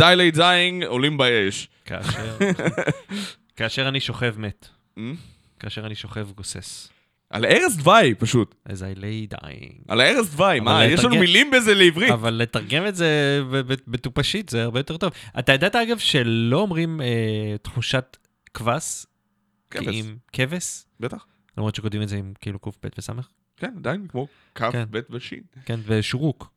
[0.00, 1.68] As I Lay Dying עולים באש.
[1.84, 2.38] כאשר...
[3.56, 4.68] כאשר אני שוכב מת.
[4.98, 5.00] Hmm?
[5.58, 6.88] כאשר אני שוכב גוסס.
[7.30, 8.54] על ערש דווי, פשוט.
[8.64, 9.74] אז I lay dying.
[9.88, 10.60] על הערש דווי.
[10.60, 12.10] מה, אבל יש לנו לתרגם- מילים בזה לעברית?
[12.10, 15.12] אבל לתרגם את זה ב- ב- בטיפשית זה הרבה יותר טוב.
[15.38, 17.06] אתה ידעת אגב שלא אומרים אה,
[17.62, 18.16] תחושת
[18.54, 19.06] כבש?
[19.70, 19.86] כבש.
[19.94, 20.84] עם כבש?
[21.00, 21.26] בטח.
[21.58, 23.28] למרות שכותבים את זה עם כאילו קב וסמך?
[23.56, 24.84] כן, עדיין כמו כף, כן.
[24.90, 25.40] בית ושין.
[25.64, 26.50] כן, ושורוק.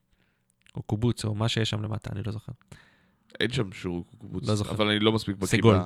[0.76, 2.52] או קובוץ, או מה שיש שם למטה, אני לא זוכר.
[3.44, 4.48] אין שם שור קובוץ.
[4.48, 4.72] לא זוכר.
[4.72, 5.78] אבל אני לא מספיק בקיא סגול.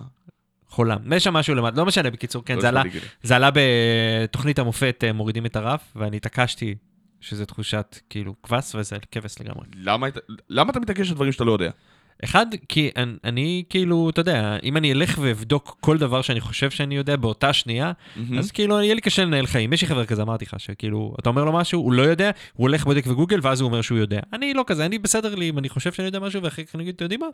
[0.70, 1.14] חולם.
[1.14, 2.84] יש שם משהו למטה, לא משנה, בקיצור, כן, לא זה עלה.
[3.24, 6.76] זה עלה בתוכנית המופת, אה, מורידים את הרף, ואני התעקשתי
[7.22, 9.66] שזה תחושת כאילו כבש, וזה כבש לגמרי.
[9.76, 10.08] למה
[10.50, 11.72] למה אתה מתעקש על דברים שאתה לא יודע?
[12.24, 16.70] אחד, כי אני, אני כאילו, אתה יודע, אם אני אלך ואבדוק כל דבר שאני חושב
[16.70, 17.92] שאני יודע באותה שנייה,
[18.40, 19.74] אז כאילו יהיה לי קשה לנהל חיים.
[19.74, 22.64] יש לי חבר כזה, אמרתי לך, שכאילו, אתה אומר לו משהו, הוא לא יודע, הוא
[22.68, 24.20] הולך, בודק בגוגל, ואז הוא אומר שהוא יודע.
[24.34, 26.84] אני לא כזה, אני בסדר לי אם אני חושב שאני יודע משהו, ואחרי כך אני
[26.84, 27.28] אגיד, אתם יודעים מה?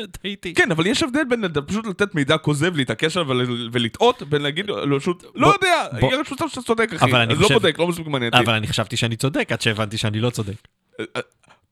[0.00, 0.54] אה, טעיתי.
[0.54, 4.66] כן, אבל יש הבדל בין פשוט לתת מידע כוזב, להתעקש עליו ול- ולטעות, בין להגיד
[4.98, 5.88] פשוט, לא בוא- יודע,
[6.20, 7.04] לך פשוט שאתה צודק, אחי.
[7.32, 8.34] אז לא בודק, לא מספיק מעניין.
[8.34, 10.54] אבל אני חשבתי שאני צודק, עד שהבנתי שאני לא צודק.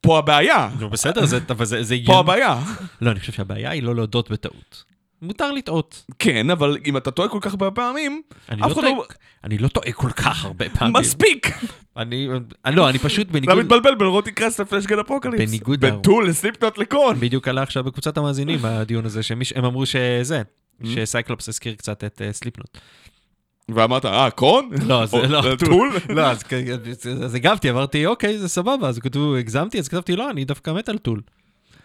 [0.01, 0.69] פה הבעיה.
[0.81, 2.19] נו, בסדר, זה, אבל זה, זה פה.
[2.19, 2.61] הבעיה.
[3.01, 4.85] לא, אני חושב שהבעיה היא לא להודות בטעות.
[5.23, 6.05] מותר לטעות.
[6.19, 9.05] כן, אבל אם אתה טועה כל כך הרבה פעמים, אף לא אחד לא...
[9.45, 10.97] אני לא טועה כל כך הרבה פעמים.
[10.97, 11.51] מספיק!
[11.97, 12.29] אני,
[12.65, 15.49] אני- לא, אני פשוט אתה בניגוד, מתבלבל בין Rotting Christ ל Fleshgod Apocalypse.
[15.51, 17.17] בניגוד בין להר- Tool ל Slipknot ל Korn.
[17.21, 20.43] בדיוק עלה עכשיו בקבוצת המאזינים, הדיון הזה, שהם אמרו שזה,
[20.85, 22.79] ש Cyclops הזכיר קצת את אה, Slipknot.
[23.75, 24.71] ואמרת, אה, Korn?
[24.87, 25.93] לא, זה או, לא, Tool.
[26.09, 26.23] לא,
[27.25, 30.89] אז הגבתי, אמרתי, אוקיי, זה סבבה, אז כתבו, הגזמתי, אז כתבתי, לא, אני דווקא מת
[30.89, 31.21] על Tool.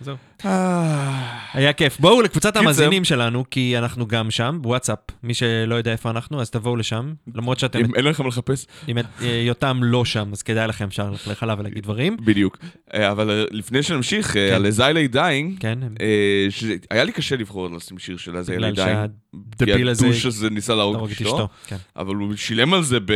[0.01, 0.15] זהו.
[0.45, 1.99] אה, היה כיף.
[1.99, 2.55] בואו לקבוצת.
[2.55, 4.99] המאזינים שלנו, כי אנחנו גם שם, בוואטסאפ.
[5.23, 7.13] מי שלא יודע איפה אנחנו, אז תבואו לשם.
[7.35, 8.67] למרות שאתם, אם אין מה לחפש.
[8.87, 12.17] אם אה, יותם לא שם, אז כדאי לכם, אפשר ללכת עליו ולהגיד דברים.
[12.25, 12.57] בדיוק.
[12.93, 14.51] אה, אבל לפני שנמשיך, כן.
[14.55, 15.79] על As I Lay Dying, כן,
[16.49, 19.09] שהיה לי קשה לבחור לשים שיר של As I Lay בגלל Dying.
[19.59, 21.47] שהדביל הזה ה douche הזה ניסה להרוג את אשתו.
[21.67, 21.77] כן.
[21.95, 23.13] אבל הוא שילם על זה ב...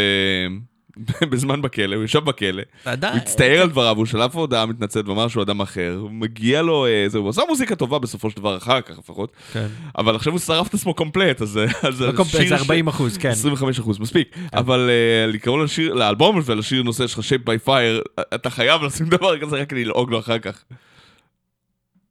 [1.31, 5.43] בזמן בכלא, הוא ישב בכלא, הוא הצטער על דבריו, הוא שלף הודעה מתנצלת ואמר שהוא
[5.43, 8.97] אדם אחר, מגיע לו, אה, זה, הוא עשה מוזיקה טובה בסופו של דבר, אחר כך
[8.99, 9.67] לפחות, כן.
[9.97, 12.87] אבל עכשיו הוא שרף את עצמו קומפלט, אז אז לא קומפ- השיר זה ש- 40
[12.87, 13.29] אחוז, כן.
[13.29, 14.35] 25 אחוז, מספיק.
[14.53, 18.01] אבל אה, לקרוא לשיר, לאלבום ולשיר נושא שלך, Shaped by Fire,
[18.35, 20.63] אתה חייב לשים דבר כזה רק ללעוג לו אחר כך.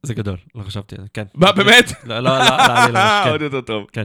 [0.03, 1.25] זה גדול, לא חשבתי על זה, כן.
[1.35, 1.93] מה, באמת?
[2.07, 2.93] לא, לא, לא, לא, לא,
[3.25, 3.45] לא, עוד כן.
[3.45, 3.87] יותר טוב.
[3.93, 4.05] כן.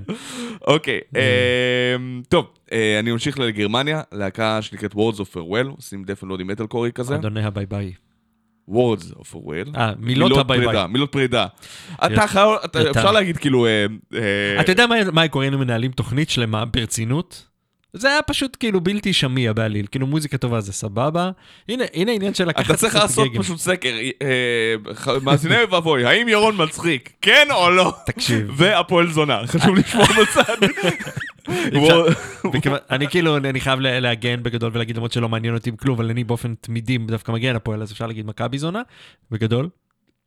[0.68, 6.44] אוקיי, אמ, טוב, אה, אני ממשיך לגרמניה, להקה שנקראת Words of Farewell, עושים death מלודי
[6.44, 7.16] מטאל קורי כזה.
[7.16, 7.94] אדוני ה bye bye.
[8.70, 9.78] Words of Farewell.
[9.78, 10.88] אה, מילות ה bye bye.
[10.90, 11.48] מילות פרידה.
[12.06, 12.50] אתה חייב,
[12.92, 13.66] אפשר להגיד כאילו...
[13.66, 17.48] אה, אה, אתה יודע מה- מה קורה אם מנהלים תוכנית שלמה ברצינות?
[17.94, 21.32] זה היה פשוט כאילו בלתי שמיע בעליל, כאילו מוזיקה טובה זה סבבה.
[21.70, 23.42] הנה, הנה העניין של לקחת אתה צריך לעשות גגים.
[23.42, 24.76] פשוט סקר, אה,
[25.24, 27.14] מאזיני ואבוי, האם ירון מצחיק?
[27.22, 27.94] כן או לא?
[28.06, 28.52] תקשיב.
[28.58, 30.56] והפועל זונה, חשוב לשמור בצד.
[32.92, 36.24] אני כאילו, אני חייב לה- להגן בגדול ולהגיד למרות שלא מעניין אותי כלום, אבל אני
[36.24, 38.82] באופן תמידי דווקא מגן הפועל, אז אפשר להגיד מכבי זונה,
[39.32, 39.70] בגדול,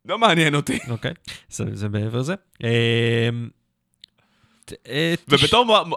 [0.05, 0.79] לא מעניין אותי.
[0.89, 1.11] אוקיי?
[1.49, 2.35] זה זה מעבר לזה.
[4.87, 5.13] אה,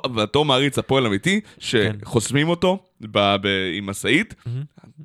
[0.05, 1.93] ובתור מעריץ הפועל אמיתי, כן.
[2.03, 2.79] שחוסמים אותו
[3.77, 4.35] עם משאית.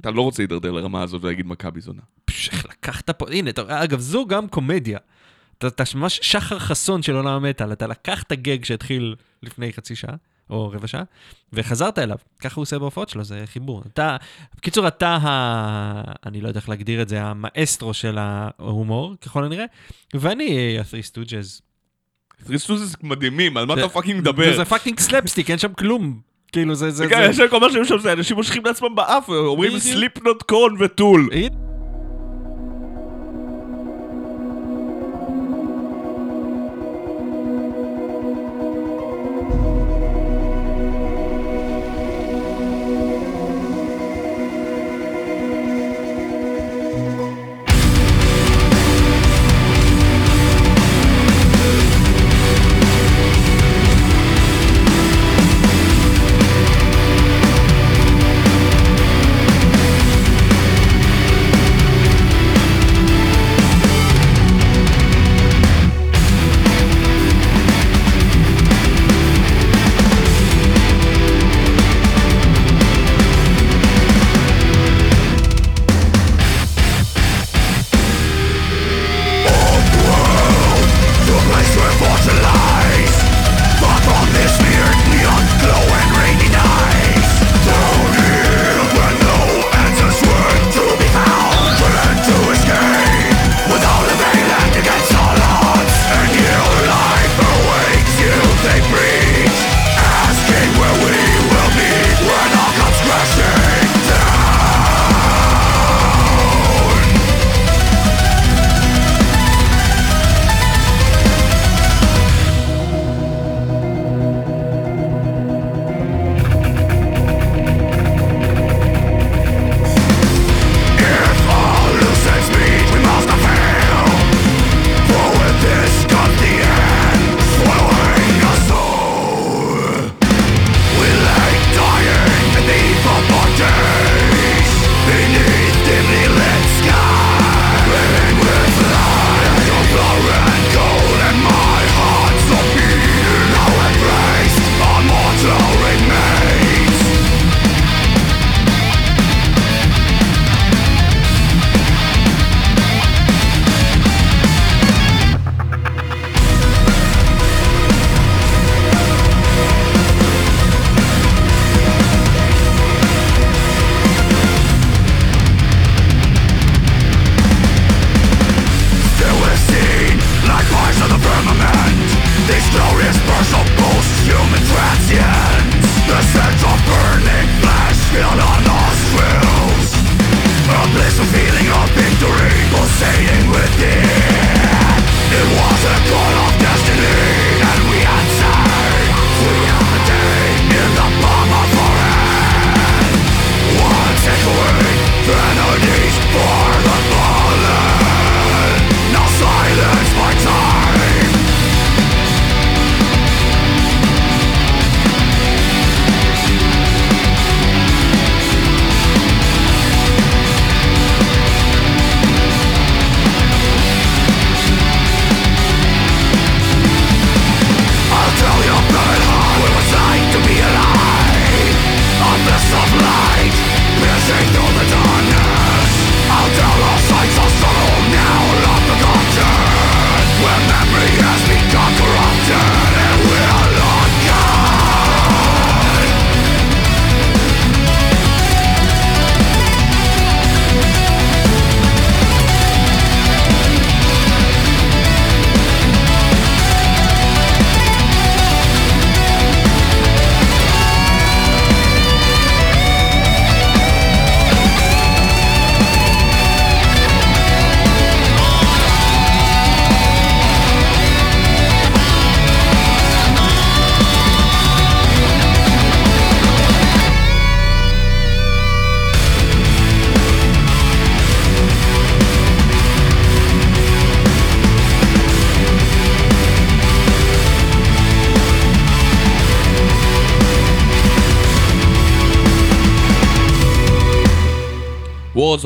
[0.02, 2.02] אתה לא רוצה להידרדר לרמה הזאת ולהגיד מכבי זונה.
[2.26, 5.00] פש, איך לקחת פה, הנה, אתה- אגב, זו גם קומדיה.
[5.58, 10.16] אתה ממש שחר חסון של עולם המטאל, אתה לקחת גג שהתחיל לפני חצי שעה,
[10.50, 11.04] או רבע שעה,
[11.54, 12.18] וחזרת אליו.
[12.40, 13.84] ככה הוא עושה בהופעות שלו, זה חיבור.
[13.94, 14.18] אתה,
[14.58, 16.02] בקיצור, אתה ה...
[16.26, 19.66] אני לא יודע איך להגדיר את זה, המאסטרו של ההומור, ככל הנראה,
[20.14, 21.62] ואני ה-three stooges.
[22.48, 24.58] Three Stooges מדהימים, על מה אתה fucking מדבר?
[24.58, 26.20] זה fucking סלפסטיק, אין שם כלום.
[26.52, 26.92] כאילו, זה...
[26.92, 27.28] זה, כן.
[27.30, 29.84] יש שם כל מה שהם שם, זה אנשים מושכים לעצמם באף, אומרים בדיוק.
[29.84, 31.30] Slipknot Korn ו Tool.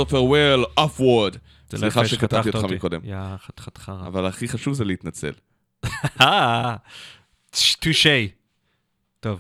[0.04, 1.38] Farewell, Upward.
[1.70, 2.72] זה לא סליחה שחתכת אותך.
[2.72, 3.00] מקודם.
[3.04, 4.08] יא חתיכת חרא.
[4.08, 5.32] אבל הכי חשוב זה להתנצל.
[6.22, 6.76] אה,
[7.80, 8.30] טושי.
[9.20, 9.40] טוב.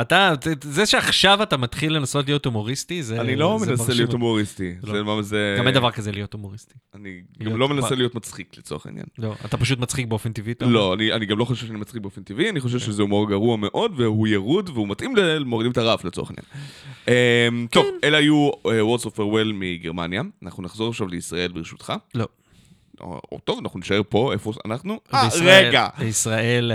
[0.00, 0.32] אתה,
[0.62, 4.12] זה שעכשיו אתה מתחיל לנסות להיות הומוריסטי, זה אני לא זה מנסה להיות.
[4.12, 4.74] הומוריסטי.
[4.82, 4.92] לא.
[4.92, 5.54] זה מה זה...
[5.58, 6.74] גם אין דבר כזה להיות הומוריסטי.
[6.94, 9.06] אני גם לא מנסה להיות מצחיק לצורך העניין.
[9.18, 10.54] לא, אתה פשוט מצחיק באופן טבעי.
[10.60, 12.66] לא, אני, אני גם לא חושב שאני מצחיק באופן טבעי, אני כן.
[12.66, 16.46] חושב שזה הומור גרוע מאוד, והוא ירוד, והוא מתאים למורידים את הרף לצורך העניין.
[17.06, 18.06] Um, טוב, כן.
[18.08, 20.22] אלה היו uh, Words of Farewell מגרמניה.
[20.42, 21.92] אנחנו נחזור עכשיו לישראל ברשותך.
[22.14, 22.26] לא.
[23.00, 25.00] או, טוב, אנחנו נשאר פה, איפה אנחנו?
[25.14, 25.88] אה, רגע!
[25.98, 26.72] בישראל,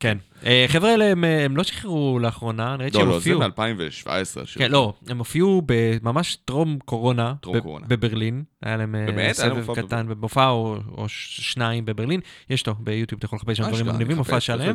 [0.00, 0.18] כן.
[0.46, 3.32] אה, חבר'ה האלה, הם, אה, הם לא שחררו לאחרונה, אני ראיתי לא, שהם לא, זה
[3.32, 3.40] הופיעו.
[3.40, 4.58] מ-2017.
[4.58, 5.62] כן, לא, הם הופיעו
[6.02, 7.86] ממש טרום קורונה, טרום קורונה.
[7.88, 8.44] בברלין.
[8.62, 12.20] היה להם אה, סבב קטן, במופע או שניים בברלין.
[12.50, 14.74] יש אותו ביוטיוב, אתה יכול לחפש שם דברים מגניבים, מופע שלהם.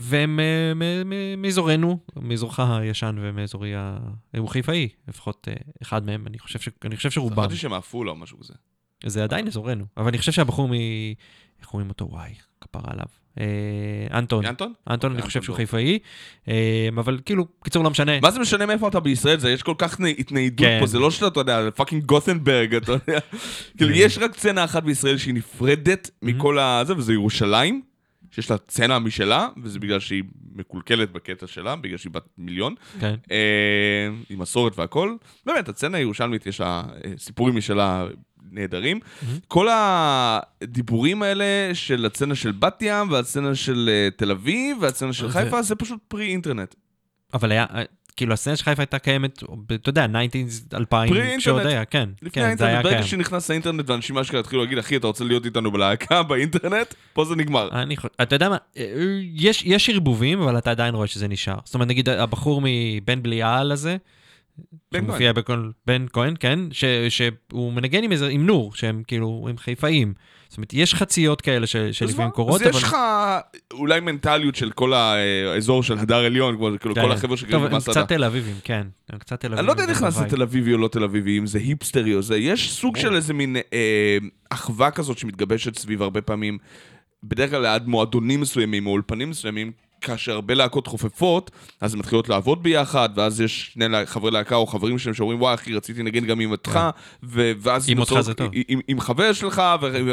[0.00, 0.40] והם
[1.38, 3.98] מאזורנו, מאזורך הישן ומאזורי ה...
[4.38, 5.48] הוא חיפאי, לפחות
[5.82, 7.42] אחד מהם, אני חושב ש- אני חושב שרובם.
[7.42, 8.54] חשבתי שהם מעפולה או משהו כזה.
[9.06, 10.72] זה עדיין אזורנו, אבל אני חושב שהבחור מ...
[11.60, 12.08] איך קוראים אותו?
[12.10, 13.06] וואי, כפרה עליו.
[13.40, 14.46] אה, אנטון.
[14.46, 14.72] אנטון?
[14.90, 15.98] אנטון, אני אוקיי, חושב שהוא חיפאי,
[16.48, 18.20] אה, אבל כאילו, קיצור, לא משנה.
[18.20, 19.38] מה זה משנה מאיפה אתה בישראל?
[19.38, 20.78] זה יש כל כך התניידות כן.
[20.80, 23.18] פה, זה לא שאתה, אתה יודע, פאקינג גות'נברג, אתה יודע.
[23.78, 27.82] כאילו, יש רק סצנה אחת בישראל שהיא נפרדת מכל הזה, וזה ירושלים,
[28.30, 30.22] שיש לה סצנה משלה, וזה בגלל שהיא
[30.54, 32.74] מקולקלת בקטע שלה, בגלל שהיא בת מיליון.
[33.00, 33.14] כן.
[33.30, 35.16] אה, עם מסורת והכל.
[35.46, 36.82] באמת, הסצנה הירושלמית יש לה
[37.18, 38.06] סיפורים משלה
[38.52, 39.00] נהדרים.
[39.48, 41.44] כל הדיבורים האלה
[41.74, 45.98] של הסצנה של בת ים, והסצנה של אה, תל אביב, והסצנה של חיפה, זה פשוט
[46.08, 46.74] פרי אינטרנט.
[47.34, 47.82] אבל היה, אה,
[48.16, 49.42] כאילו, הסצנה של חיפה הייתה קיימת,
[49.74, 51.40] אתה יודע, 90's, 2000, פרי-אינטרנט.
[51.40, 52.08] כשעוד היה, כן.
[52.16, 53.02] לפני כן, האינטרנט, ברגע.
[53.02, 56.94] שנכנס האינטרנט ואנשים אשכרה התחילו להגיד, אחי, אתה רוצה להיות איתנו בלהקה באינטרנט?
[57.12, 57.68] פה זה נגמר.
[57.72, 58.84] אני חושב, אתה יודע מה, אה,
[59.34, 61.58] יש, יש ערבובים, אבל אתה עדיין רואה שזה נשאר.
[61.64, 63.96] זאת אומרת, נגיד הבחור מבן בליעל הזה,
[64.92, 69.46] בן שמופיע בכל, בן כהן, כן, ש, שהוא מנגן עם, איזה, עם נור, שהם כאילו,
[69.50, 70.14] הם חיפאים.
[70.48, 72.30] זאת אומרת, יש חציות כאלה ש, אז שלפעמים?
[72.30, 72.76] קורות, אז אבל...
[72.76, 72.96] יש לך
[73.72, 77.02] אולי מנטליות של כל האזור של הדר עליון, כמו כאילו כן.
[77.02, 78.00] כל החבר'ה טוב, שגרים הם במסעדה.
[78.00, 78.86] קצת תל אביבים, כן.
[79.08, 79.58] הם קצת תל אביבים.
[79.58, 80.20] אני לא יודע אם נכנס.
[80.20, 83.34] לתל אביבי או לא תל אביבי, אם זה היפסטרי או זה, יש סוג של איזה
[83.34, 84.18] מין אה,
[84.50, 86.58] אחווה כזאת שמתגבשת סביב הרבה פעמים,
[87.22, 92.28] בדרך כלל ליד מועדונים מסוימים או אולפנים מסוימים, כאשר הרבה להקות חופפות, אז הן מתחילות
[92.28, 96.26] לעבוד ביחד, ואז יש שני חברי להקה או חברים שלהם שאומרים, וואי אחי, רציתי לנגן
[96.26, 96.80] גם עם אותך,
[97.22, 97.86] ו- ואז...
[97.86, 97.92] כן.
[97.92, 98.50] עם אותך זה טוב.
[98.68, 99.62] עם, עם חבר שלך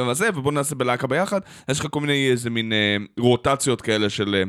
[0.10, 1.40] וזה, ובוא נעשה בלהקה ביחד.
[1.70, 4.36] יש לך כל מיני איזה מין אה, רוטציות כאלה של...
[4.36, 4.44] אה,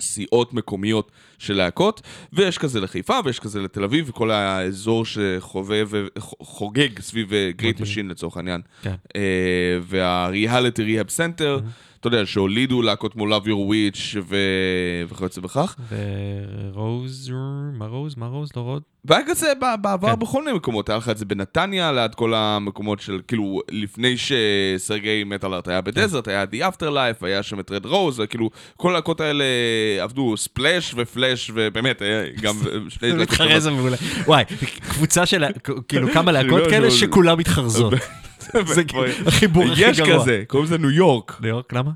[0.00, 2.00] סיעות מקומיות של להקות,
[2.32, 7.82] ויש כזה לחיפה, ויש כזה לתל אביב, וכל האזור שחובב וחוגג סביב Great מדהים.
[7.82, 8.60] Machine לצורך העניין.
[8.82, 8.94] כן.
[9.16, 11.62] אה, וה-Reality Rehab Center,
[12.06, 14.36] אתה יודע, שהולידו להקות כמו Love Your Witch ו-
[15.08, 15.76] וכיוצא בכך.
[16.74, 17.32] ורוז,
[17.78, 18.14] מה רוז?
[18.16, 18.48] מה רוז?
[18.56, 18.82] לא רוד?
[19.04, 19.52] והיה כזה
[19.82, 20.18] בעבר כן.
[20.18, 25.24] בכל מיני מקומות, היה לך את זה בנתניה, ליד כל המקומות של, כאילו, לפני שסרגי
[25.26, 29.44] מטאלארט היה בדזרט, היה The Afterlife, היה שם את רד רוז, כאילו, כל הלהקות האלה
[30.00, 32.54] עבדו ספלאש ופלאש, ובאמת, היה גם
[32.98, 33.96] שני להקות זה מעולה.
[34.26, 34.44] וואי,
[34.88, 35.44] קבוצה של,
[35.88, 37.94] כאילו כמה להקות לא, כאלה לא, שכולם מתחרזות.
[38.74, 38.82] זה
[39.26, 39.90] החיבור הכי גרוע.
[39.90, 41.38] יש כזה, קוראים לזה ניו יורק.
[41.40, 41.90] ניו יורק, למה?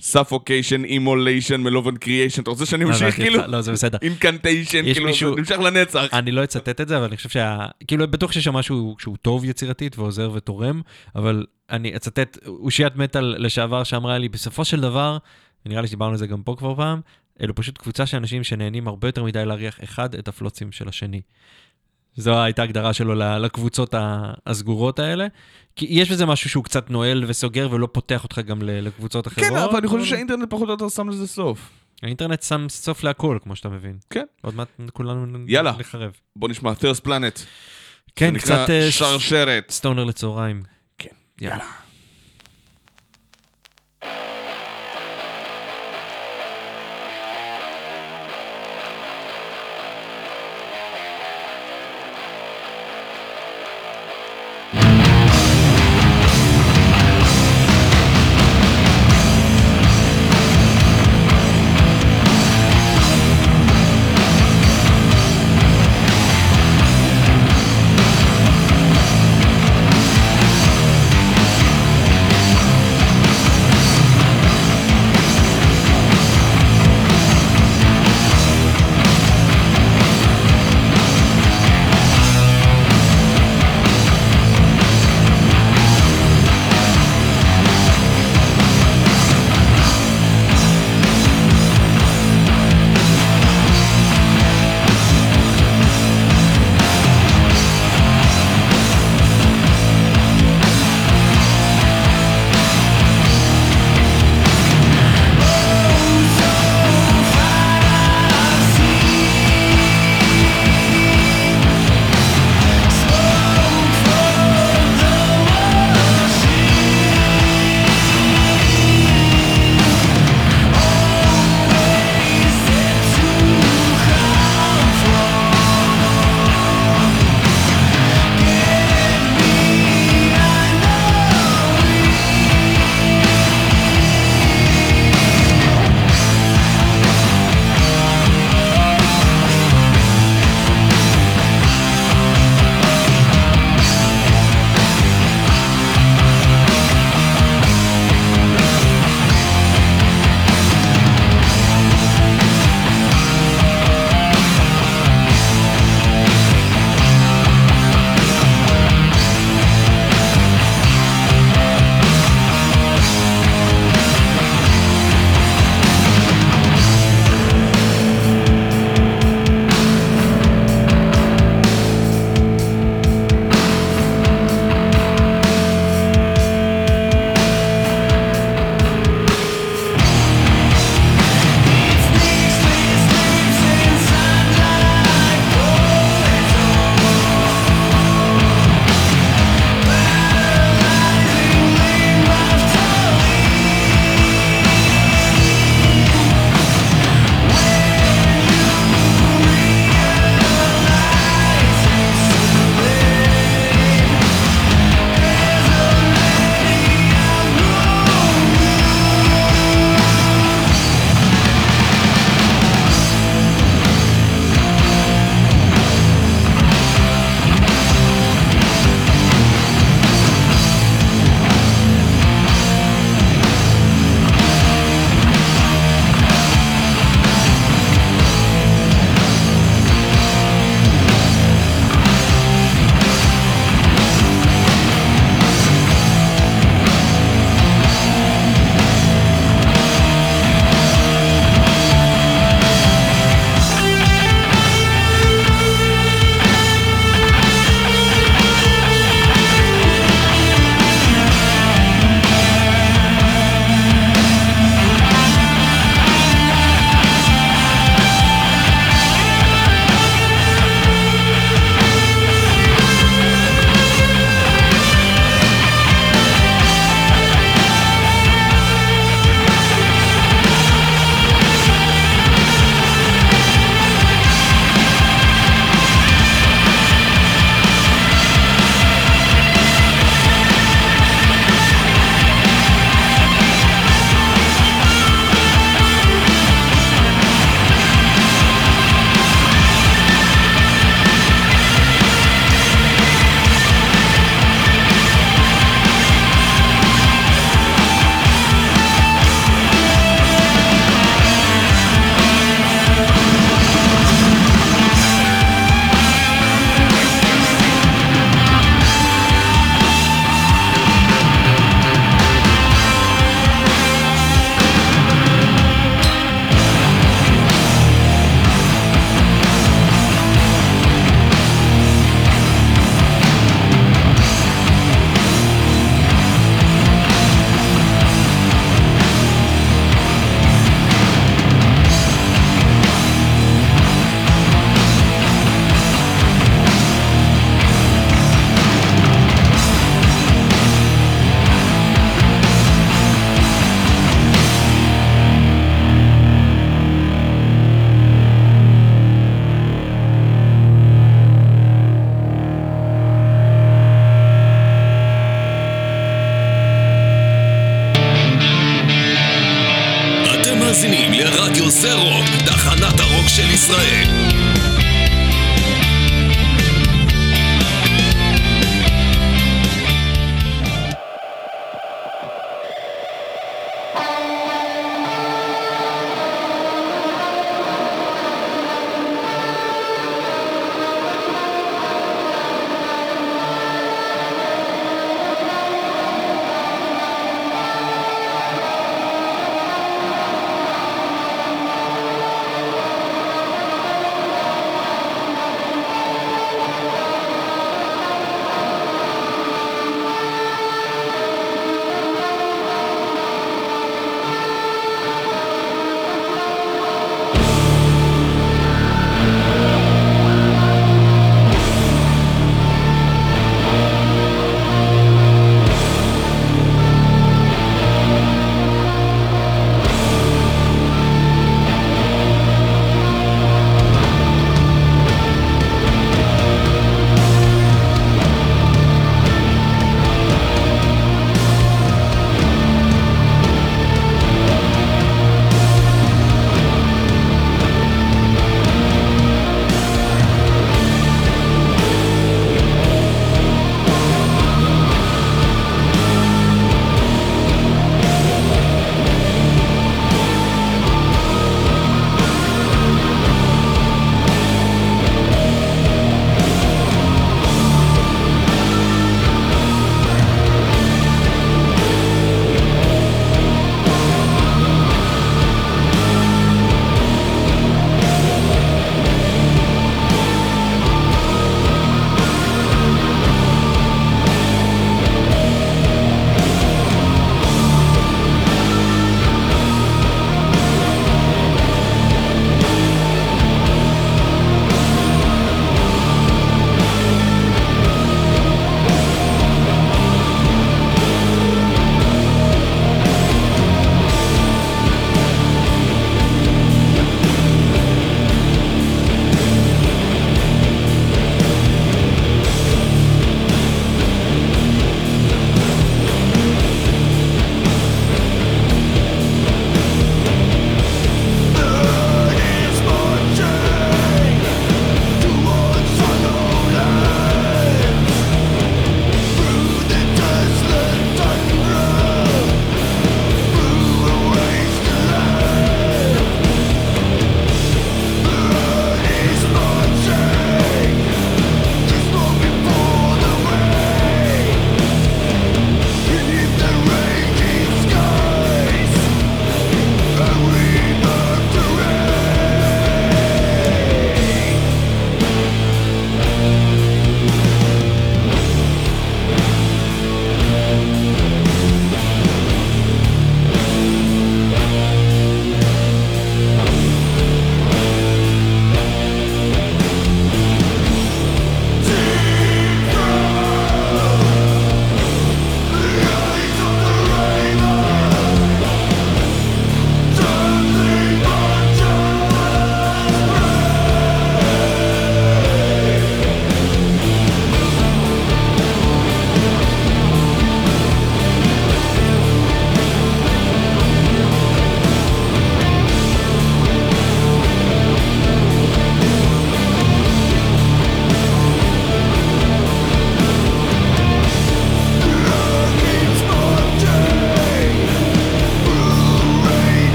[0.00, 3.46] Suffocation, Immolation, Malevolent Creation, אתה רוצה שאני אמשיך הבנתי כאילו?
[3.46, 3.98] לא, זה בסדר.
[4.02, 6.04] Incantation, יש כאילו, זה נמשך לנצח.
[6.12, 7.66] אני לא אצטט את זה, אבל אני חושב שה...
[7.86, 10.82] כאילו, בטוח שיש שם משהו שהוא טוב יצירתית ועוזר ותורם,
[11.14, 15.18] אבל אני אצטט אושיית מטאל לשעבר שאמרה לי, בסופו של דבר,
[15.66, 17.00] ונראה לי שדיברנו על זה גם פה כבר פעם,
[17.42, 21.20] אלו פשוט קבוצה של אנשים שנהנים הרבה יותר מדי להריח אחד את הפלוצים של השני.
[22.16, 23.94] זו הייתה הגדרה שלו לקבוצות
[24.46, 25.26] הסגורות האלה.
[25.76, 29.48] כי יש בזה משהו שהוא קצת נועל וסוגר ולא פותח אותך גם לקבוצות אחרות.
[29.48, 31.70] כן, אבל אני חושב שהאינטרנט פחות או יותר שם לזה סוף.
[32.02, 33.98] האינטרנט שם סוף להכל, כמו שאתה מבין.
[34.10, 34.24] כן.
[34.42, 35.72] עוד מעט כולנו יאללה.
[35.78, 36.12] נחרב.
[36.36, 37.40] בוא נשמע First Planet.
[38.16, 39.70] כן, קצת אה, שרשרת.
[39.70, 40.62] סטונר לצהריים.
[40.98, 41.08] כן.
[41.40, 41.64] יאללה.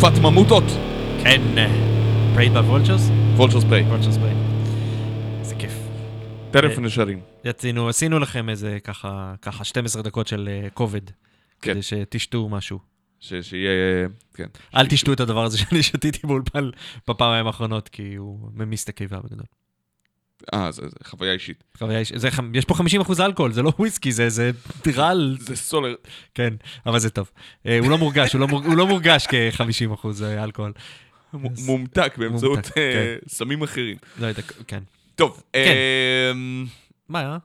[0.00, 0.64] סופת ממוטות.
[1.22, 1.42] כן,
[2.34, 3.08] Preyed ב Vultures?
[3.36, 3.82] Vultures Prey.
[3.82, 4.36] Vultures Preyed.
[5.40, 5.72] איזה כיף.
[6.50, 7.20] טלפון ישרים.
[7.44, 11.00] רצינו, עשינו לכם איזה ככה, ככה 12 דקות של אה, כובד.
[11.60, 11.72] כן.
[11.72, 12.78] כדי שתשתו משהו.
[13.20, 14.08] ש- שיהיה...
[14.34, 14.46] כן.
[14.76, 16.70] אל תשתו את הדבר הזה שאני שתיתי באולפן
[17.08, 19.46] בפעמיים האחרונות, כי הוא ממיס את הקיבה בגדול.
[20.54, 21.64] אה, זה זה חוויה אישית.
[21.78, 24.50] חוויה, יש, זה, יש פה 50% אלכוהול, זה לא וויסקי, זה, זה
[24.94, 25.94] רעל, זה סולר.
[26.34, 26.54] כן,
[26.86, 27.30] אבל זה טוב.
[27.66, 30.72] אה, הוא לא מורגש, הוא לא, הוא לא מורגש כ-50% אלכוהול.
[31.34, 33.96] מ- מומתק באמצעות מומתק, אה, סמים אחרים.
[34.20, 34.82] לא יודע, כן.
[35.14, 35.74] טוב, כן.
[36.32, 36.66] אמ,
[37.08, 37.38] מה, אה?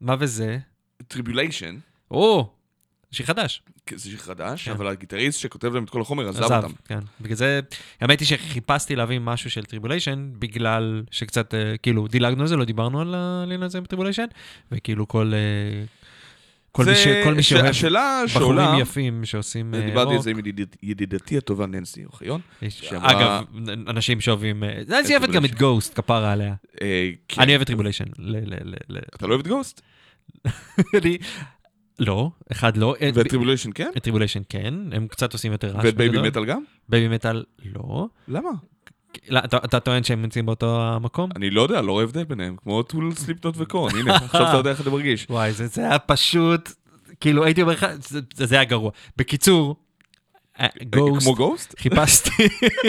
[0.00, 0.58] מה וזה?
[1.08, 1.76] Tribulation,
[2.10, 2.52] או,
[3.12, 3.62] שיר חדש.
[3.94, 4.70] זה שיר חדש, כן.
[4.70, 6.72] אבל הגיטריסט שכותב להם את כל החומר עזב עזב, אותם.
[6.88, 6.98] כן.
[7.20, 7.60] בגלל זה,
[8.00, 12.64] האמת היא שחיפשתי להביא משהו של Tribulation, בגלל שקצת, אה, כאילו, דילגנו על זה, לא
[12.64, 14.24] דיברנו על העניין הזה עם Tribulation,
[14.72, 15.32] וכאילו כל...
[15.34, 15.84] אה,
[16.72, 20.16] כל מי ש- זה- כל מי שאוהב השאלה בחורים שעולה, יפים שעושים אה, דיברתי על
[20.16, 20.24] רוק.
[20.24, 22.40] זה עם ידיד- ידידתי הטובה ננסי אוחיון.
[22.68, 23.44] שאמרה- אגב,
[23.88, 24.62] אנשים שאוהבים...
[24.62, 24.76] היא
[25.16, 25.54] אוהבת גם את.
[25.54, 26.54] Ghost, כפרה עליה.
[26.82, 27.42] אה, כן.
[27.42, 28.04] אני אוהב את Tribulation.
[29.16, 29.80] אתה לא אוהב את Ghost?
[30.98, 31.18] אני-
[32.02, 32.94] לא, אחד לא.
[33.00, 33.90] אה, ואת Tribulation כן?
[34.02, 35.84] Tribulation כן, הם קצת עושים יותר רעש.
[35.84, 36.28] ואת Baby בגדול.
[36.28, 36.62] מטאל גם?
[36.88, 37.44] Baby Metal
[37.74, 38.06] לא.
[38.28, 38.50] למה?
[39.44, 41.30] אתה- טוען שהם נמצאים באותו המקום?
[41.36, 44.56] אני לא יודע, לא רואה הבדל ביניהם, כמו Tool Slipknot ו Korn, הנה, עכשיו אתה
[44.56, 45.26] יודע איך אתה מרגיש.
[45.30, 46.72] וואי, זה היה פשוט,
[47.20, 47.86] כאילו הייתי אומר לך,
[48.34, 48.90] זה היה גרוע.
[49.16, 49.76] בקיצור,
[50.90, 51.74] Ghost, כמו Ghost?
[51.78, 52.30] חיפשתי,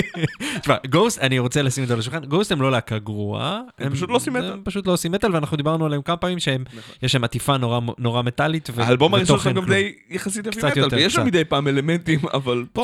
[0.61, 3.61] תשמע, Ghost, אני רוצה לשים את זה על השולחן, Ghost הם לא להקה גרועה.
[3.79, 4.51] הם פשוט לא עושים מטאל.
[4.51, 6.63] הם פשוט לא עושים מטאל, ואנחנו דיברנו עליהם כמה פעמים שהם,
[7.03, 7.57] יש להם עטיפה
[7.97, 9.65] נורא- מטאלית, האלבום הראשון שלהם גם.
[9.65, 11.25] די יחסית קצת מטאל, ויש שם.
[11.25, 12.83] מדי פעם אלמנטים, אבל פה,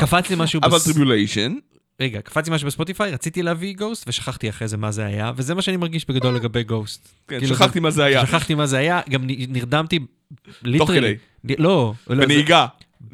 [0.00, 0.06] זה.
[0.06, 1.54] קפץ לי משהו, אבל Tribulation,
[2.00, 5.54] רגע, קפץ לי משהו בספוטיפיי, רציתי להביא Ghost, ושכחתי אחרי זה מה זה היה, וזה
[5.54, 7.08] מה שאני מרגיש בגדול לגבי Ghost.
[7.28, 10.06] כן, כאילו, שכחתי מה זה היה, שכחתי מה זה היה, גם נרדמתי, תוך
[10.62, 11.14] literally.
[11.42, 12.26] כדי, לא, לא, זה-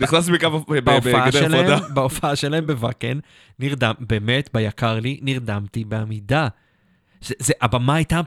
[0.00, 0.50] נכנסתי בקו,
[0.84, 1.88] בהופעה בגדר שלהם, הפרדה.
[1.94, 3.18] בהופעה שלהם ב Wacken,
[3.58, 6.48] נרדם, באמת, ביקר לי, נרדמתי בעמידה.
[7.22, 8.20] זה, זה, הבמה הייתה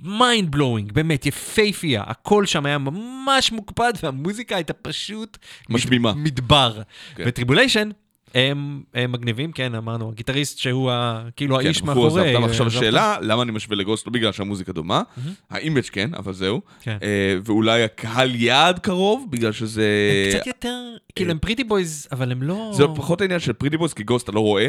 [0.00, 5.38] mind blowing, באמת, יפייפייה, הכל שם היה ממש מוקפד, והמוזיקה הייתה פשוט...
[5.70, 6.12] משמימה.
[6.14, 6.82] מדבר.
[7.14, 7.22] כן.
[7.26, 7.90] ו Tribulation,
[8.34, 12.34] הם, הם מגניבים, כן, אמרנו, הגיטריסט שהוא ה, כאילו כן, האיש מאחורי.
[12.34, 12.44] אותם.
[12.44, 14.06] עכשיו השאלה, למה אני משווה ל Ghost?
[14.06, 15.02] לא בגלל שהמוזיקה דומה,
[15.50, 16.60] ה image כן, אבל זהו.
[16.82, 16.96] כן.
[17.02, 19.86] אה, ואולי הקהל יעד קרוב, בגלל שזה...
[20.32, 20.78] הם קצת יותר,
[21.14, 22.70] כאילו הם pretty boys, אבל הם לא...
[22.74, 24.68] זה פחות העניין של pretty boys, כי Ghost אתה לא רואה,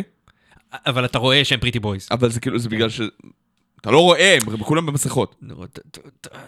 [0.86, 2.08] אבל אתה רואה שהם pretty boys.
[2.12, 3.02] אבל זה כאילו, זה בגלל ש...
[3.84, 5.36] אתה לא רואה, הם כולם במסכות.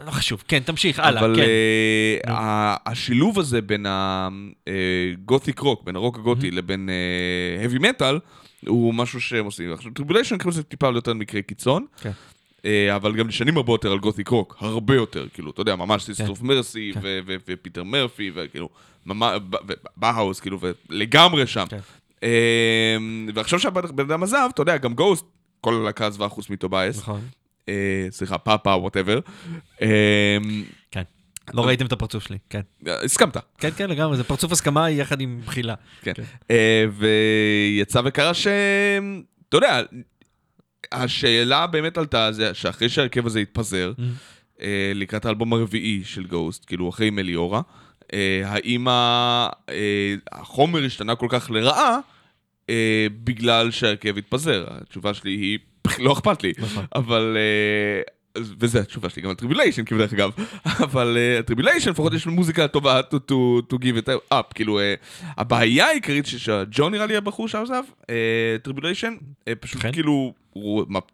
[0.05, 1.41] לא חשוב, כן, תמשיך, הלאה, אבל כן.
[1.41, 6.89] אה, ה- השילוב הזה בין ה gothic rock, בין הרוק הגותי לבין
[7.65, 8.15] heavy metal,
[8.67, 9.73] הוא משהו שהם עושים.
[9.73, 11.85] עכשיו, טריבוליישן כאילו זה טיפה יותר מקרי קיצון.
[12.01, 12.11] כן.
[12.65, 16.03] אה, אבל גם נשענים הרבה יותר על gothic rock, הרבה יותר, כאילו, אתה יודע, ממש.
[16.03, 16.91] Sisters of Mercy.
[17.47, 18.69] ופיטר מרפי, וכאילו,
[19.97, 20.59] באהאוס, כאילו,
[20.89, 21.65] ולגמרי שם.
[21.69, 21.77] כן.
[22.23, 22.97] אה,
[23.33, 25.25] ועכשיו שהבן אדם עזב, אתה יודע, גם Ghost,
[25.65, 27.21] כל הלהקה עזבה חוץ מטובייס, נכון.
[27.69, 29.19] אה, סליחה, פאפה, whatever.
[30.91, 31.03] כן.
[31.53, 32.61] לא ראיתם את הפרצוף שלי, כן.
[32.87, 33.37] הסכמת.
[33.57, 35.73] כן, כן, לגמרי, זה פרצוף הסכמה יחד עם בחילה.
[36.01, 36.13] כן.
[36.13, 36.23] כן.
[36.51, 38.47] אה, ויצא וקרה ש...
[39.49, 39.81] אתה יודע,
[40.91, 43.93] השאלה באמת עלתה, זה שאחרי שההרכב הזה התפזר,
[44.61, 47.61] אה, לקראת האלבום הרביעי של Ghost, כאילו אחרי Meliora,
[48.13, 49.49] אה, האם אה,
[50.31, 51.99] החומר השתנה כל כך לרעה
[52.69, 54.65] אה, בגלל שההרכב התפזר?
[54.69, 55.59] התשובה שלי היא,
[55.99, 56.85] לא אכפת לי, נכון.
[56.95, 57.37] אבל...
[57.37, 58.01] אה,
[58.59, 60.31] וזו התשובה שלי גם על Tribulation, כאילו דרך אגב,
[60.85, 63.33] אבל Tribulation לפחות יש מוזיקה טובה to, to,
[63.73, 64.93] to back it up, כאילו אה,
[65.37, 67.83] הבעיה העיקרית שג'ון נראה לי הבחור שעזב,
[68.63, 69.15] Tribulation,
[69.59, 69.91] פשוט כן.
[69.91, 70.33] כאילו,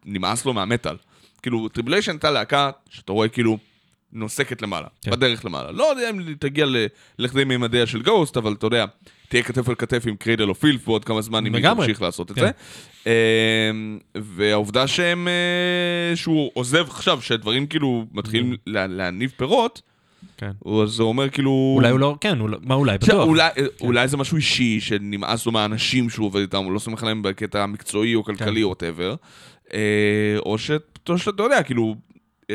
[0.05, 0.95] נמאס לו מהמטאל.
[1.41, 3.57] כאילו Tribulation הייתה להקה שאתה רואה כאילו
[4.13, 5.11] נוסקת למעלה, כן.
[5.11, 5.71] בדרך למעלה.
[5.71, 6.65] לא יודע אם תגיע
[7.19, 8.85] לכדי מימדיה של Ghost, אבל אתה יודע,
[9.29, 11.63] תהיה כתף אל כתף עם Cradle of Filth ועוד כמה זמן אם היא.
[11.63, 12.41] תמשיך לעשות את כן.
[12.41, 12.51] זה.
[13.05, 19.81] אמ, והעובדה שהם, אה, שהוא עוזב עכשיו, שהדברים כאילו מתחילים לה- להניב פירות,
[20.37, 20.51] כן.
[20.59, 21.73] הוא- אז זה אומר כאילו...
[21.77, 22.97] אולי הוא לא, כן, הוא לא- מה אולי?
[22.97, 23.27] בטוח.
[23.27, 23.49] אולי,
[23.81, 27.63] אולי זה משהו אישי, שנמאס לו מהאנשים שהוא עובד איתם, הוא לא סומך עליהם בקטע
[27.63, 28.61] המקצועי או כלכלי כן.
[28.63, 29.15] או whatever.
[30.45, 30.57] או
[31.17, 31.95] שאתה יודע, כאילו,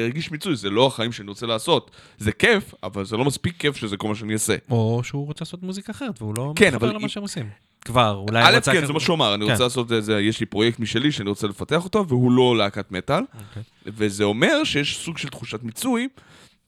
[0.03, 1.91] הרגיש מיצוי, זה לא החיים שאני רוצה לעשות.
[2.19, 4.57] זה כיף, אבל זה לא מספיק כיף שזה כל מה שאני אעשה.
[4.71, 7.51] או שהוא רוצה לעשות מוזיקה אחרת, והוא לא כן, מתחבר למה שהם עושים.
[7.81, 8.73] כבר, אולי א', הוא רוצה...
[8.73, 9.53] כן, זה מה שהוא אמר, אני כן.
[9.53, 12.93] רוצה לעשות את זה, יש לי פרויקט משלי שאני רוצה לפתח אותו, והוא לא להקת
[12.93, 13.23] מטאל.
[13.49, 13.63] אוקיי.
[13.87, 16.09] וזה אומר שיש סוג של תחושת מיצוי,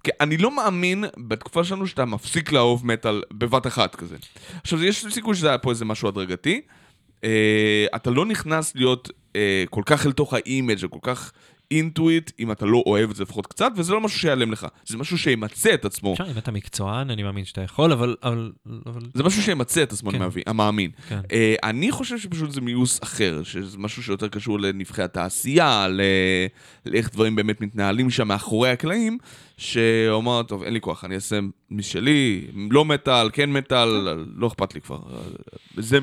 [0.05, 4.17] כי אני לא מאמין בתקופה שלנו שאתה מפסיק לאהוב מטאל בבת אחת כזה.
[4.63, 6.61] עכשיו, יש סיכוי שזה היה פה איזה משהו הדרגתי.
[7.25, 11.33] אה, אתה לא נכנס להיות אה, כל כך אל תוך ה image וכל כך
[11.71, 14.67] into it אם אתה לא אוהב את זה לפחות קצת, וזה לא משהו שיעלם לך,
[14.87, 16.13] זה משהו שימצה את עצמו.
[16.13, 18.17] אפשר, אם אתה מקצוען, אני מאמין שאתה יכול, אבל...
[18.87, 19.01] אבל.
[19.15, 20.23] זה משהו שימצה את עצמו, כן.
[20.23, 20.91] אני מאמין-.
[21.09, 21.21] כן.
[21.33, 26.01] אה, אני חושב שפשוט זה מיאוס אחר, שזה משהו שיותר קשור לנבכי התעשייה, ל-
[26.87, 29.19] לאיך דברים באמת מתנהלים שם מאחורי הקלעים,
[29.57, 31.39] שאומר, טוב, אין לי כוח, אני אעשה
[31.71, 33.89] משלי, לא מטאל, כן מטאל,
[34.37, 34.99] לא אכפת לי כבר.
[35.77, 35.99] זה,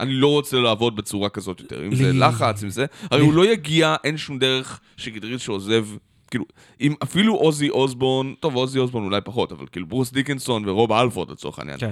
[0.00, 2.86] אני לא רוצה לעבוד בצורה כזאת יותר, אם זה לחץ, אם זה...
[3.10, 5.86] הרי הוא לא יגיע, אין שום דרך שגיטריסט שעוזב...
[6.30, 6.44] כאילו,
[6.80, 11.30] אם אפילו עוזי אוסבורן, טוב, עוזי אוסבורן אולי פחות, אבל כאילו ברוס דיקנסון ורוב אלפורד
[11.30, 11.90] לצורך העניין, כן.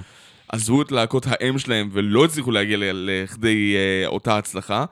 [0.48, 4.84] עזבו את להקות האם שלהם ולא הצליחו להגיע לכדי אה, אותה הצלחה,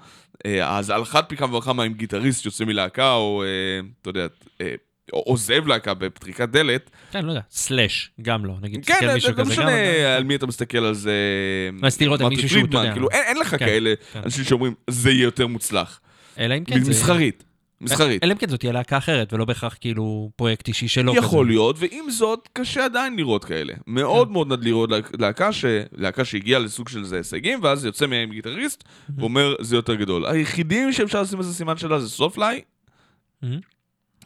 [0.47, 4.26] אה, אז על אחת פי כמה וכמה אם גיטריסט יוצא מלהקה, או אה, אתה יודע,
[4.60, 4.74] אה,
[5.10, 8.55] עוזב להקה בפתריקת דלת, כן, לא יודע, סלאש, גם לא.
[8.60, 9.70] נגיד, כן, לא מישהו לא כזה, משנה גם-
[10.02, 10.16] לא.
[10.16, 11.12] על מי אתה מסתכל על זה.
[11.82, 12.93] רציתי לראות על מרטין מישהו שהוא, אתה יודע.
[12.93, 14.20] כאילו, אין אין לך כן, כאלה כן.
[14.24, 16.01] אנשים שאומרים, זה יהיה יותר מוצלח.
[16.39, 16.90] אלא אם כן זה...
[16.90, 17.44] מסחרית.
[17.80, 18.24] מסחרית.
[18.24, 21.14] אלא אם כן זאת תהיה להקה אחרת, ולא בהכרח כאילו פרויקט אישי שלו.
[21.16, 21.51] יכול כזה.
[21.52, 23.74] להיות, ועם זאת, קשה עדיין לראות כאלה.
[23.86, 25.64] מאוד מאוד נדיר לראות להקה, ש...
[25.97, 28.85] להקה שהגיעה לסוג של זה הישגים, ואז יוצא מהם עם גיטריסט,
[29.18, 30.26] ואומר, זה יותר גדול.
[30.26, 32.60] היחידים שאפשר לשים איזה סימן שאלה זה סופליי.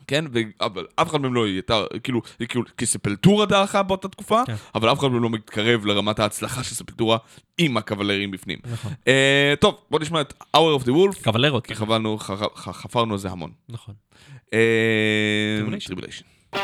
[0.07, 0.39] כן, ו...
[0.61, 4.55] אבל אף אחד מהם לא הייתה, כאילו, כאילו, כי ספלטורה דעכה באותה תקופה, כן.
[4.75, 7.19] אבל אף אחד מהם לא מתקרב לרמת ההצלחה של ספלטורה
[7.59, 8.59] עם הקבלרים בפנים.
[8.73, 8.93] נכון.
[9.09, 11.67] אה, טוב, בוא נשמע את Hour of the Wolf, קבלרות.
[11.67, 13.51] כי חבלנו, ח- ח- חפרנו על זה המון.
[13.69, 13.95] נכון.
[14.53, 15.59] אה,
[15.91, 16.57] Tribulation.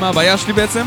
[0.00, 0.86] מה הבעיה שלי בעצם?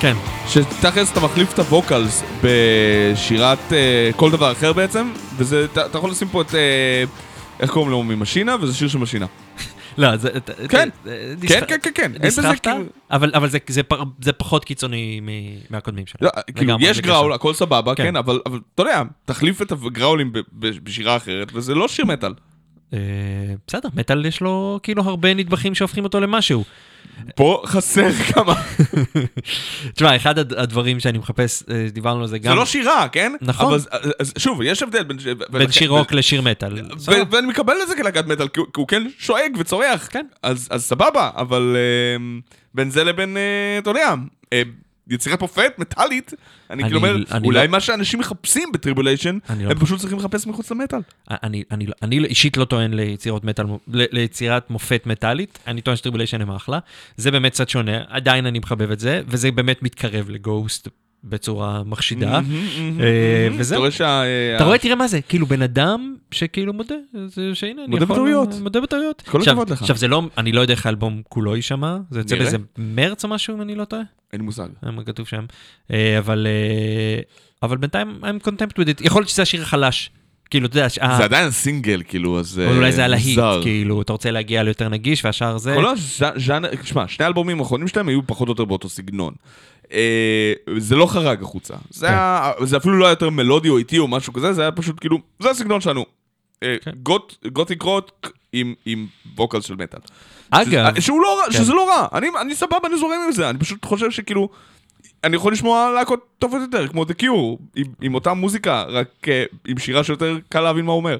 [0.00, 0.16] כן.
[0.48, 6.10] שתכלס אתה מחליף את הווקלס בשירת אה, כל דבר אחר בעצם, וזה, אתה אתה יכול
[6.10, 7.04] לשים פה את, אה,
[7.60, 9.26] איך קוראים לו, ממשינה, וזה שיר של משינה.
[9.98, 10.28] לא, זה...
[10.68, 10.88] כן.
[11.06, 12.84] אה, כן, כן, כן, כן, נסחפת, כאילו...
[13.10, 13.48] אבל
[14.20, 15.20] זה- פחות קיצוני
[15.70, 16.30] מהקודמים שלנו.
[16.36, 17.32] לא, כאילו, יש גראול.
[17.32, 18.02] הכל סבבה, כן.
[18.02, 18.40] כן, אבל
[18.74, 22.34] אתה יודע, תחליף את הגראולים בשירה אחרת, וזה לא שיר מטאל.
[22.92, 22.98] אה,
[23.66, 26.64] בסדר, מטאל יש לו כאילו הרבה נדבכים שהופכים אותו למשהו.
[27.36, 28.54] פה חסר כמה.
[29.94, 33.32] תשמע, אחד הד- הדברים שאני מחפש, אה, דיברנו על זה גם, זה לא שירה, כן?
[33.40, 33.66] נכון.
[33.66, 33.88] אבל אז-
[34.18, 35.16] אז שוב, יש הבדל בין...
[35.50, 36.72] בין שיר רוק לשיר מטאל.
[37.30, 40.08] ואני מקבל את זה כלהקת מטאל, כי הוא- כן שואג וצורח.
[40.10, 40.26] כן.
[40.42, 42.40] אז אז סבבה, אבל אה,
[42.74, 43.42] בין זה לבין, אה,
[43.78, 44.14] אתה יודע,
[44.52, 44.62] אה,
[45.08, 46.32] יצירת מופת מטאלית,
[46.70, 50.18] אני אני- כאילו אומר, אני אולי לא- מה שאנשים מחפשים בטריבוליישן, לא הם פשוט צריכים
[50.18, 50.98] לחפש מחוץ למטאל.
[51.30, 56.40] אני, אני, אני לא- אישית לא טוען ליצירות מטאל, ליצירת מופת מטאלית, אני טוען שטריבוליישן
[56.40, 56.78] הם אחלה.
[57.16, 60.88] זה באמת קצת שונה, עדיין אני מחבב את זה, וזה באמת מתקרב לגוסט
[61.24, 62.40] בצורה מחשידה.
[63.00, 63.76] אה, וזהו.
[63.76, 64.22] אתה רואה שה...
[64.22, 66.94] אה, אתה רואה, תראה מה זה, כאילו בן אדם שכאילו מודה,
[67.54, 68.16] שהנה, אני מודה יכול...
[68.16, 68.48] בטעויות.
[68.62, 69.22] מודה בטעויות.
[69.22, 69.80] כל הכבוד לך.
[69.80, 72.36] עכשיו זה לא, אני לא יודע איך האלבום כולו יישמע, זה יוצא.
[72.36, 74.68] באיזה מרץ או משהו, אם אני לא טועה, אין מושג.
[74.82, 75.44] מה כתוב שם.
[75.90, 76.18] אה,
[77.62, 80.10] אבל בינתיים I'm content with it, יכול להיות שזה השיר החלש.
[80.52, 82.58] כאילו, אתה יודע, שה- זה עדיין סינגל, כאילו, אז...
[82.66, 83.60] אבל אולי זה אה, הלהיט, מוזר.
[83.62, 85.74] כאילו, אתה רוצה להגיע ליותר נגיש, והשאר זה...
[85.74, 89.34] כל הז'אנר, שמע, שני האלבומים האחרונים שלהם היו פחות או יותר באותו סגנון.
[89.92, 91.74] אה, זה לא חרג החוצה.
[91.90, 92.12] זה כן.
[92.12, 95.00] היה- זה אפילו לא היה יותר מלודי או איטי או משהו כזה, זה היה פשוט
[95.00, 96.04] כאילו, זה הסגנון שלנו.
[96.62, 96.90] אה, כן.
[97.02, 98.12] גות- גותיק רוט
[98.52, 99.06] עם- עם
[99.36, 100.00] ווקלס של מטאל.
[100.50, 101.58] אגב, שזה- לא רע, כן.
[101.58, 104.48] שזה לא רע, אני, אני סבבה, אני זורם עם זה, אני פשוט חושב שכאילו,
[105.24, 109.44] אני יכול לשמוע להקות טובות יותר, כמו The Cure, עם, עם אותה מוזיקה, רק אה,
[109.68, 111.16] עם שירה שיותר קל להבין מה הוא אומר.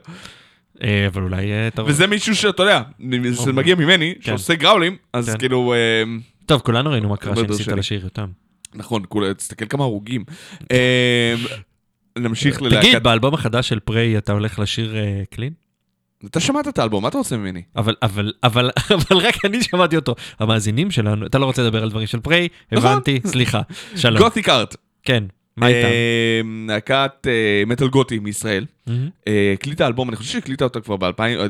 [0.82, 1.84] אה, אבל אולי אה, אתה...
[1.84, 2.82] וזה מישהו שאתה יודע,
[3.30, 4.22] זה מגיע ממני, כן.
[4.22, 5.38] שעושה גראולים, אז כן.
[5.38, 5.74] כאילו,
[6.46, 7.76] טוב, כולנו ראינו מה קרה שניסית שני.
[7.76, 8.24] לשיר יותר.
[8.74, 9.02] נכון,
[9.36, 10.24] תסתכל כמה הרוגים.
[10.72, 11.34] אה,
[12.18, 12.88] נמשיך ללהקת...
[12.88, 14.94] תגיד, באלבום החדש של פריי אתה הולך לשיר
[15.30, 15.52] קלין?
[16.26, 17.62] אתה שמעת את האלבום, מה אתה רוצה ממני?
[17.76, 20.14] אבל, אבל, אבל, אבל רק אני שמעתי אותו.
[20.38, 22.90] המאזינים שלנו, אתה לא רוצה לדבר על דברים של פריי, נכון.
[22.90, 23.60] הבנתי, סליחה.
[23.96, 24.22] שלום.
[24.22, 24.76] Gothic Art.
[25.02, 25.24] כן,
[25.56, 25.88] מה איתם?
[25.88, 28.66] אה, להקת אה, מטאל גותי מישראל.
[29.28, 31.46] אה, הקליטה אלבום, אני חושב שהקליטה אותה כבר באלפיים, אה,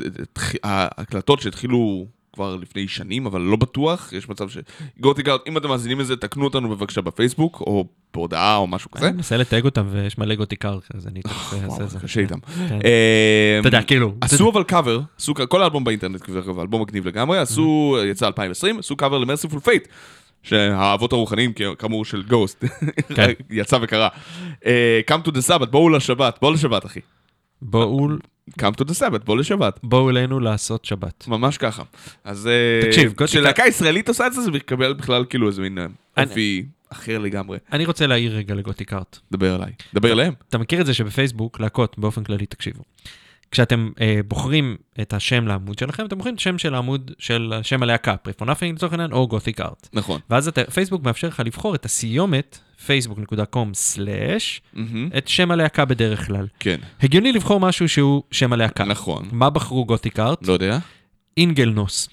[0.62, 4.58] ההקלטות שהתחילו כבר לפני שנים, אבל לא בטוח, יש מצב ש...
[5.00, 7.84] Gothic Art, אם אתם מאזינים לזה, תקנו אותנו בבקשה בפייסבוק, או
[8.14, 9.06] בהודעה או משהו כזה.
[9.06, 11.20] אני מנסה לתייג אותם ויש מלא Gothic Art, אז אני
[11.64, 11.98] אעשה את זה.
[11.98, 12.38] קשה איתם.
[12.68, 12.78] כן.
[12.84, 17.38] אה, אתה יודע, כאילו, עשו אבל קאבר, עשו כל האלבום באינטרנט, דרך אלבום מגניב לגמרי,
[17.38, 19.88] עשו, יצא 2020, עשו קאבר ל Mercyful Fate,
[20.42, 22.64] שהאבות הרוחניים כאמור של Ghost,
[23.16, 23.30] כן.
[23.50, 24.08] יצא וקרה.
[24.66, 27.00] אה, Come to the Sabbath, בואו לשבת, בואו לשבת אחי.
[27.62, 28.08] בואו
[28.50, 29.78] Come to the Sabbath, בואו לשבת.
[29.82, 31.24] בואו אלינו לעשות שבת.
[31.28, 31.82] ממש ככה.
[32.24, 35.86] אז אה, תקשיב, כשלהקה ישראלית עושה את זה, זה מקבל בכלל כאילו איזה מין אה,
[36.24, 37.58] אופי אחר לגמרי.
[37.72, 39.18] אני רוצה להעיר רגע ל Gothic Art.
[39.32, 40.34] דבר אליי, דבר אליהם.
[40.48, 42.82] אתה מכיר את זה שבפייסבוק, להקות באופן כללי, תקשיבו.
[43.52, 47.82] כשאתם אה, בוחרים את השם לעמוד שלכם, אתם בוחרים את השם של העמוד של שם
[47.82, 49.88] הלהקה, Prey for Nothing לצורך העניין, או Gothic Art.
[49.92, 50.20] נכון.
[50.30, 53.98] ואז אתה, פייסבוק מאפשר לך לבחור את הסיומת, facebook.com/,
[54.72, 55.08] מהמם.
[55.18, 56.46] את שם הלהקה בדרך כלל.
[56.58, 58.84] כן, הגיוני לבחור משהו שהוא שם הלהקה.
[58.84, 59.28] נכון.
[59.32, 60.46] מה בחרו גותיק ארט?
[60.46, 60.78] לא יודע.
[61.36, 62.08] אינגלנוס.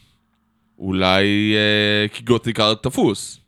[0.80, 3.40] אולי אה, כי גותיק ארט תפוס.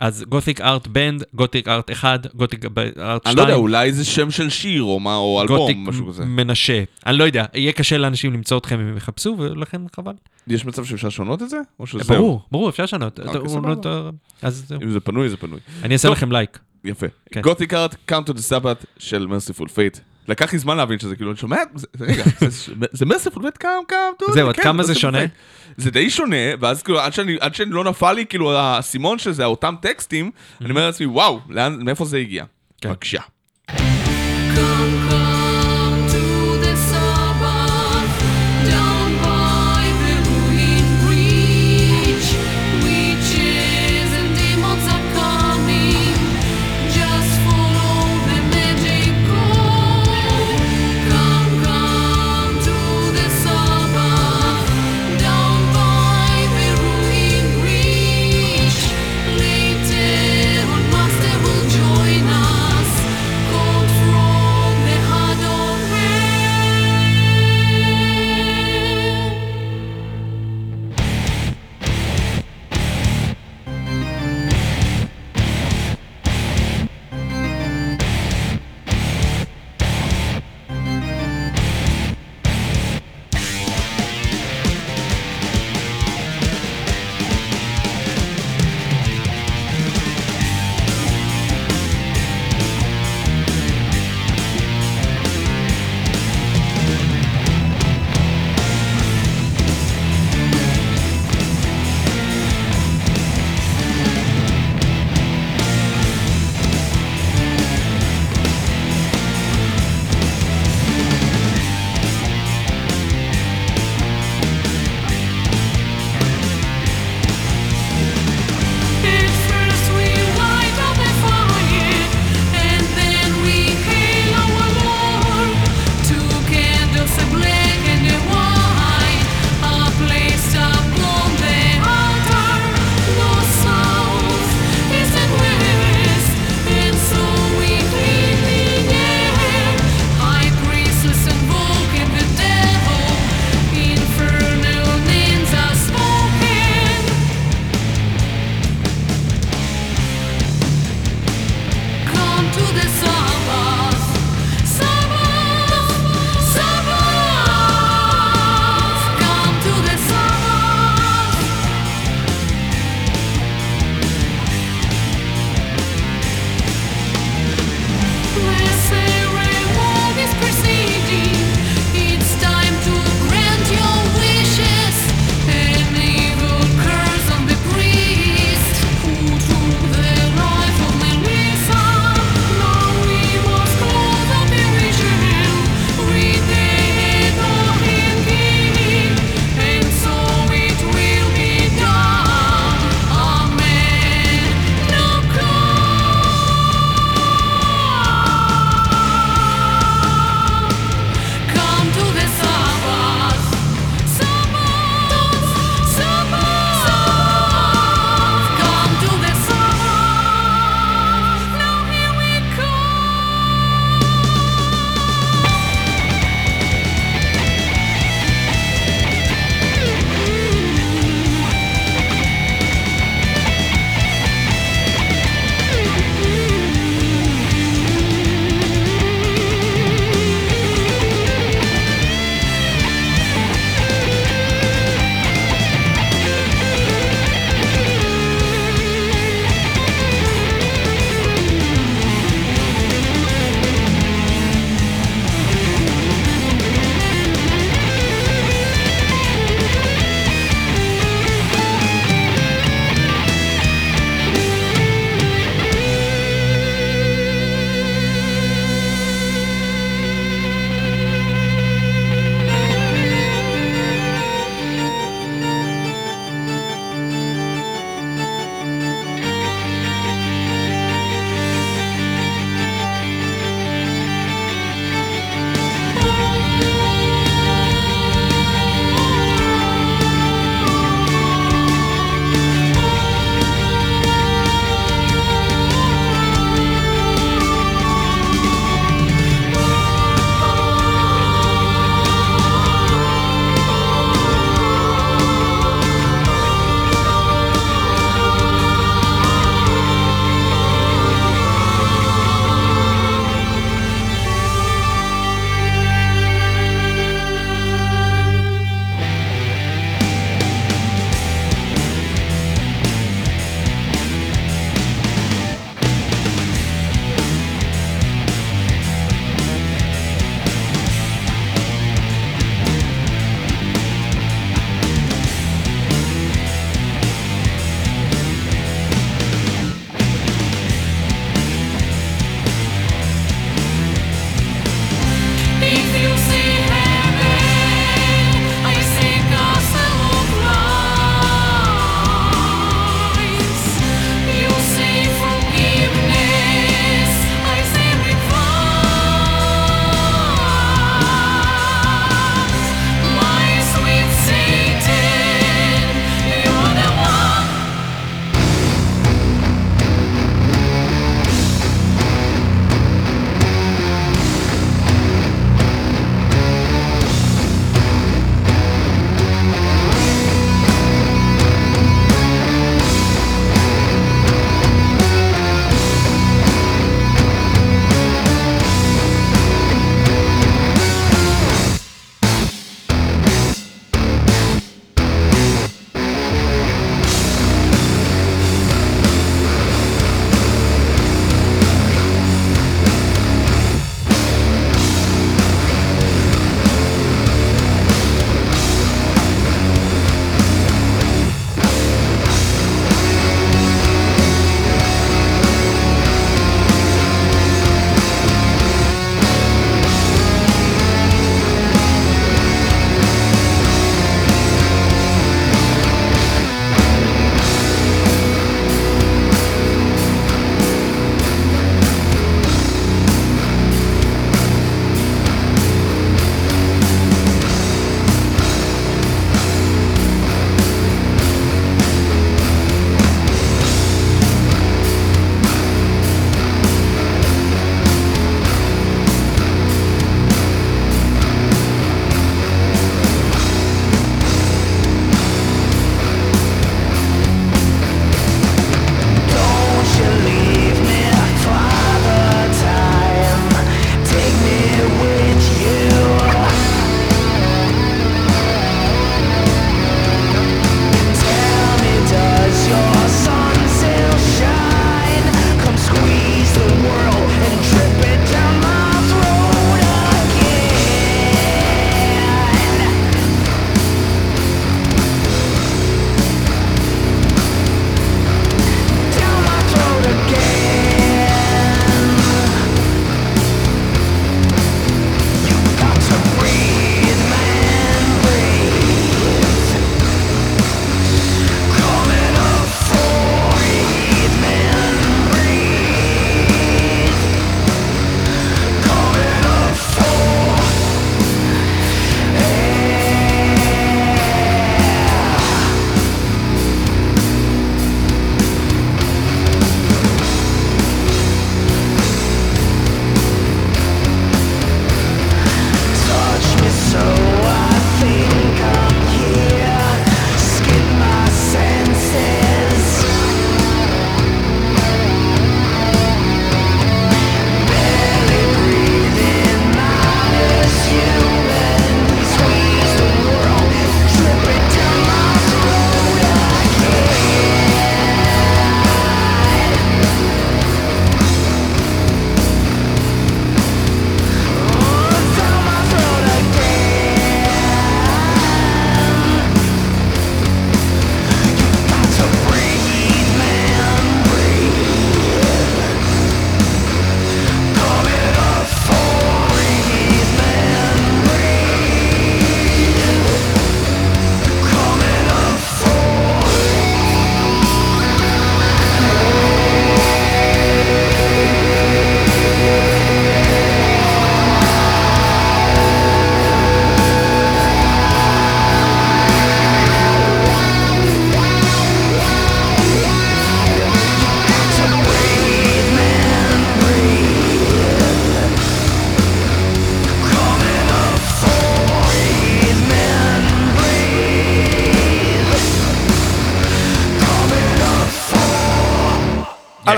[0.00, 2.64] אז גותיק ארט בנד, גותיק ארט 1, גותיק
[2.98, 3.26] ארט 2.
[3.26, 6.24] אני לא יודע, אולי זה שם של שיר או מה, או גותיק אלבום, משהו כזה.
[6.24, 6.82] מנשה.
[7.06, 10.12] אני לא יודע, יהיה קשה לאנשים למצוא אתכם אם יחפשו, ולכן חבל.
[10.46, 11.58] יש מצב שאפשר לשנות את זה?
[11.80, 12.16] או שזהו?
[12.16, 13.20] ברור, ברור, אפשר לשנות.
[13.20, 13.40] אוקיי,
[14.42, 14.82] אז זהו.
[14.82, 15.60] אם זה פנוי, זה פנוי.
[15.82, 16.08] אני אעשה.
[16.08, 16.58] לכם לייק.
[16.84, 17.06] יפה.
[17.42, 19.98] Gothic Art, Come to the Sabbath של Mercyful Fate.
[20.28, 22.48] לקח לי זמן להבין שזה כאילו, אני שומע, זה- רגע, זה-
[22.92, 25.18] זה Fate, come, come, טוב, זהו, עד כמה זה Mercyful שונה?
[25.76, 29.44] זה די שונה, ואז כאילו, עד שאני, עד שאני לא נפל לי, כאילו, האסימון שזה
[29.44, 30.30] אותם טקסטים,
[30.60, 31.40] אני אומר לעצמי, וואו,
[31.84, 32.44] מאיפה זה הגיע?
[32.80, 32.88] כן.
[32.88, 33.20] בבקשה.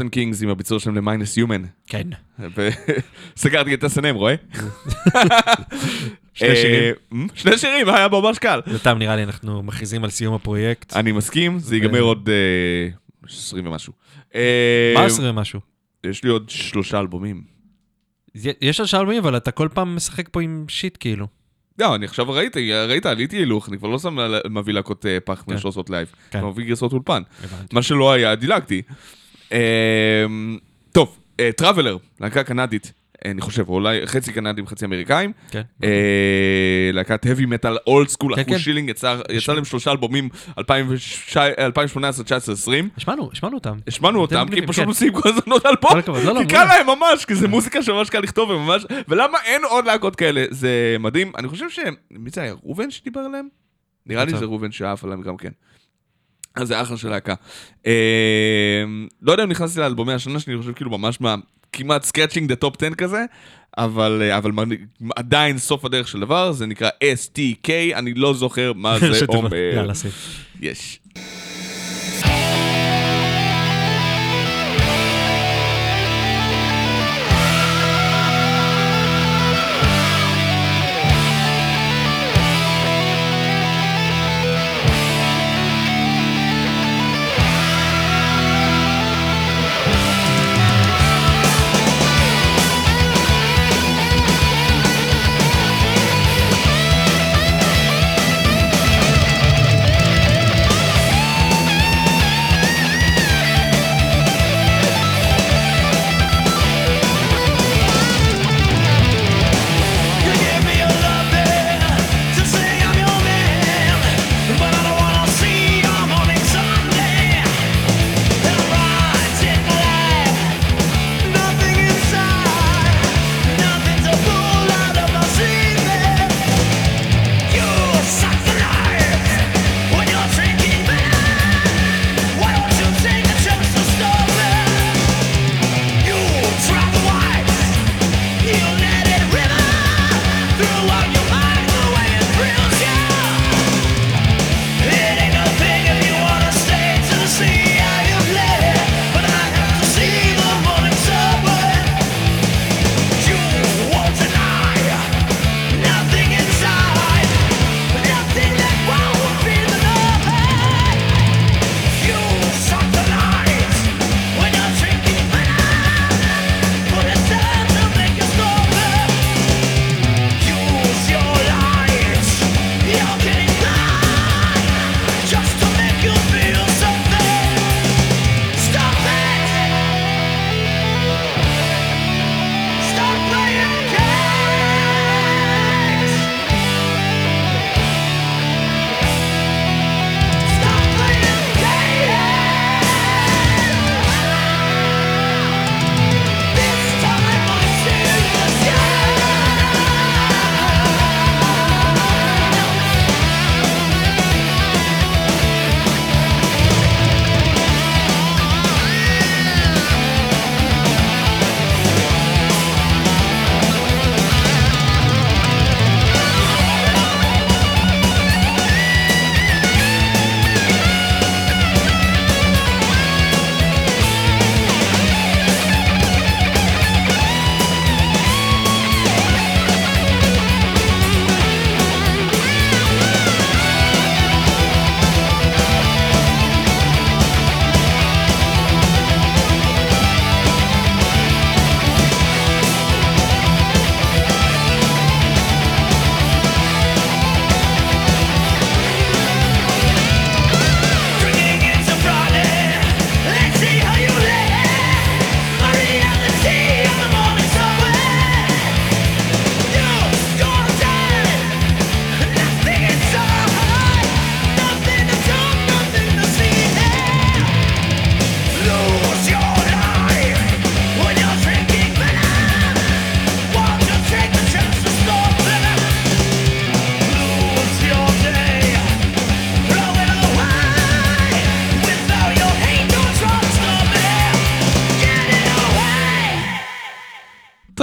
[0.00, 1.62] Mountain Kings עם הביצוע שלהם למיינס יומן.
[1.86, 2.06] כן.
[3.36, 4.34] וסגרתי את S&M, רואה?
[6.34, 6.94] שני שירים.
[7.12, 8.60] אה, שני שירים, היה ממש קל.
[8.66, 10.96] לתם נראה לי אנחנו מכריזים על סיום הפרויקט.
[10.96, 12.88] אני מסכים, זה ייגמר עוד אה,
[13.28, 13.92] 20 ומשהו.
[14.34, 15.60] אה, מה עשרה משהו?
[16.04, 17.42] יש לי עוד שלושה אלבומים.
[18.60, 21.26] יש על שלמים, אבל אתה כל פעם משחק פה עם shit כאילו.
[21.78, 24.18] לא, אני עכשיו ראיתי, ראית, עליתי הילוך, אני כבר לא שם
[24.50, 25.58] מביא להקות אה, פח כן.
[25.58, 26.12] שעושות live.
[26.30, 26.38] כן.
[26.38, 27.22] אני מביא גרסות אולפן.
[27.72, 28.82] מה שלא היה, דילגתי.
[29.52, 30.24] אה,
[30.92, 31.18] טוב,
[31.56, 32.92] Traveler, להקה קנדית,
[33.24, 35.32] אה, אני חושב, אולי חצי קנדים, חצי אמריקאים.
[35.50, 35.62] כן.
[35.84, 38.58] אה, להקת heavy metal old school, כן, אחוז כן.
[38.58, 40.28] שילינג, יצא יצא להם שלושה אלבומים
[40.58, 42.88] 2018, 19, 20.
[42.96, 43.78] השמענו, השמענו אותם.
[43.86, 44.86] השמענו אותם, כי פשוט.
[44.86, 45.90] עושים כל הזמן עוד אלבום,
[46.24, 46.78] לא, לא, כי קל מעולה.
[46.78, 50.96] להם ממש, כי זה מוזיקה שממש קל לכתוב, וממש, ולמה אין עוד להקות כאלה, זה
[51.00, 51.78] מדהים, אני חושב ש...
[52.10, 53.48] מי זה היה, ראובן שדיבר עליהם?
[54.06, 54.38] נראה לי.
[54.38, 55.50] זה ראובן שעף עליהם גם כן.
[56.54, 57.34] אז זה אחלה של להקה.
[57.86, 57.92] אה,
[59.22, 61.34] לא יודע אם נכנסתי לאלבומי השנה שלי, אני חושב כאילו ממש מה...
[61.72, 63.24] כמעט scratching the top 10 כזה,
[63.78, 64.50] אבל, אה, אבל
[65.16, 69.24] עדיין סוף הדרך של דבר, זה נקרא STK, אני לא זוכר מה זה.
[69.28, 69.54] אומר.
[69.54, 70.44] יאללה, סיף.
[70.60, 71.00] יש.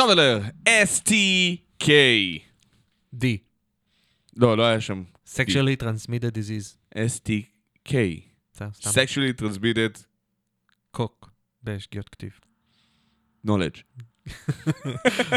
[0.07, 1.87] טראבלר, STK.
[3.15, 3.25] D.
[4.35, 5.03] לא, לא היה שם
[5.35, 6.97] sexually transmitted disease.
[6.97, 7.93] STK.
[8.81, 10.03] sexually transmitted
[10.91, 11.31] קוק.
[11.63, 12.39] בשגיאות כתיב.
[13.47, 14.03] knowledge.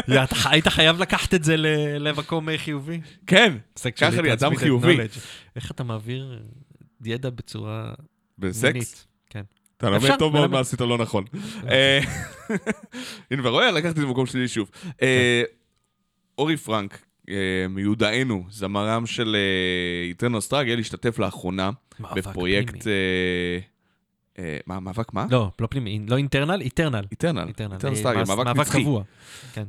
[0.51, 1.55] היית חייב לקחת את זה
[1.99, 3.01] למקום אה, חיובי?
[3.27, 3.57] כן,
[3.97, 4.97] ככה אני אדם חיובי.
[5.55, 6.43] איך אתה מעביר
[7.05, 7.93] ידע בצורה
[8.37, 9.07] בסקס.
[9.81, 10.51] אתה לומד טוב מאוד.
[10.51, 11.23] מה עשית לא נכון.
[11.69, 11.99] אה,
[13.31, 14.69] הנה, ורואה, לקחתי את זה במקום שלי שוב.
[15.01, 15.43] אה,
[16.37, 16.99] אורי פרנק,
[17.29, 17.35] אה,
[17.69, 19.35] מיודענו, זמרם של
[20.09, 22.87] Eternal Struggle, השתתף לאחרונה מאבק בפרויקט...
[24.67, 25.25] מה, מאבק מה?
[25.31, 27.05] לא, לא פנימי, לא internal, eternal.
[27.11, 27.47] eternal.
[27.47, 27.77] eternal.
[27.95, 28.81] מאס- מאבק מאבק נצחי.
[28.81, 29.03] קבוע.
[29.53, 29.63] כן.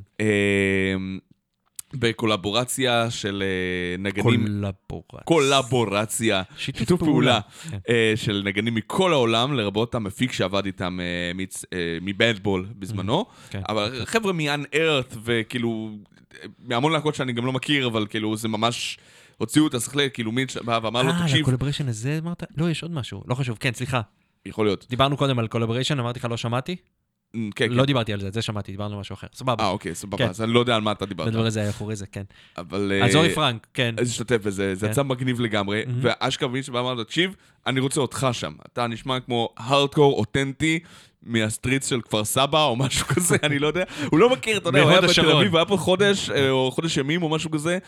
[1.94, 4.24] אה, בקולבורציה של אה, נגנים...
[4.24, 5.20] קולבורציה.
[5.24, 6.42] קולבורציה.
[6.56, 7.40] שיתוף שיתוף פעולה.
[7.40, 11.04] פעולה אה, של נגנים מכל העולם, לרבות המפיק שעבד איתם אה,
[11.34, 13.26] מצ- אה, מבדבול בזמנו.
[13.50, 13.60] כן.
[13.68, 15.90] אבל חבר'ה מ-un earth וכאילו,
[16.34, 18.98] אה, מהמון להקות שאני גם לא מכיר, אבל כאילו זה ממש,
[19.38, 22.42] הוציאו את השכלי, כאילו מיץ' בא ואמר לו, אה, תקשיב, לקולבריישן הזה אמרת?
[22.56, 23.22] לא, יש עוד משהו.
[23.28, 23.56] לא חשוב.
[23.60, 24.00] כן, סליחה.
[24.46, 24.86] יכול להיות.
[24.90, 26.76] דיברנו קודם על קולבריישן, אמרתי לך לא שמעתי?
[27.32, 27.72] כן, כן.
[27.72, 29.26] לא דיברתי על זה, את זה שמעתי, דיברנו על משהו אחר.
[29.26, 29.68] אה, סבבה.
[29.68, 30.28] אוקיי, סבבה, כן.
[30.28, 31.28] אז אני לא יודע על מה אתה דיברת.
[31.28, 32.22] בדבר הזה היה אחורי זה, כן.
[32.58, 32.92] אבל...
[33.04, 33.94] אז אה, אורי פרנק, כן.
[33.98, 34.92] אז השתתף בזה, זה כן.
[34.92, 35.82] יצא מגניב לגמרי.
[36.00, 37.36] ואשכרה מישהו ואמר לו, תקשיב,
[37.66, 38.52] אני רוצה אותך שם.
[38.72, 40.78] אתה נשמע כמו הארדקור אותנטי
[41.26, 43.84] מה streets של כפר סבא או משהו כזה, אני לא יודע.
[44.10, 45.30] הוא לא מכיר, אתה יודע, הוא היה בתל.
[45.30, 47.78] אביב, היה פה חודש, אה, או חודש ימים או משהו כזה.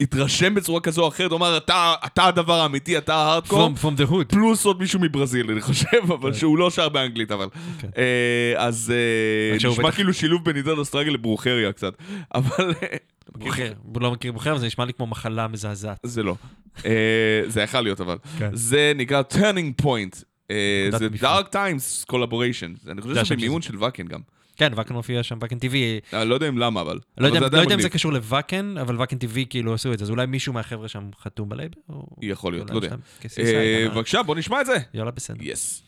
[0.00, 3.70] התרשם בצורה כזו או אחרת, הוא אמר, "אתה- אתה הדבר האמיתי, אתה ההארדקור.
[3.76, 4.24] From from the hood.
[4.28, 5.86] פלוס עוד מישהו מברזיל, אני חושב,
[6.20, 7.46] אבל שהוא לא שר באנגלית, אבל.
[7.80, 7.88] כן.
[7.98, 11.94] אה, אז אה, עד שהוא נשמע כאילו שילוב בין Eternal Struggle ל Brujeria קצת.
[12.34, 12.74] אבל...
[13.36, 13.72] בוחר.
[13.82, 15.98] הוא לא מכיר בוחר, אבל זה נשמע לי כמו מחלה מזעזעת.
[16.02, 16.34] זה לא.
[17.46, 18.16] זה יכול להיות אבל.
[18.38, 18.50] כן.
[18.52, 20.22] זה נקרא turning point.
[20.50, 21.08] אה, זה.
[21.20, 22.90] Dark Times collaboration.
[22.90, 24.20] אני חושב שזה של מימון של ואקן גם.
[24.56, 25.74] כן, ואקן מופיע שם, ואקן TV.
[26.12, 26.98] אני לא יודע אם למה אבל.
[27.18, 27.88] לא יודע לא אם זה.
[27.88, 30.04] קשור לוואקן, אבל ואקן TV כאילו עשו את זה.
[30.04, 31.74] אז אולי מישהו מהחבר'ה שם חתום בלייבל?
[31.88, 32.88] או- יכול להיות, לא יודע.
[33.38, 33.88] אה?
[33.94, 34.76] בבקשה, בוא נשמע את זה.
[34.94, 35.36] יאללה, בסדר.
[35.40, 35.82] יס.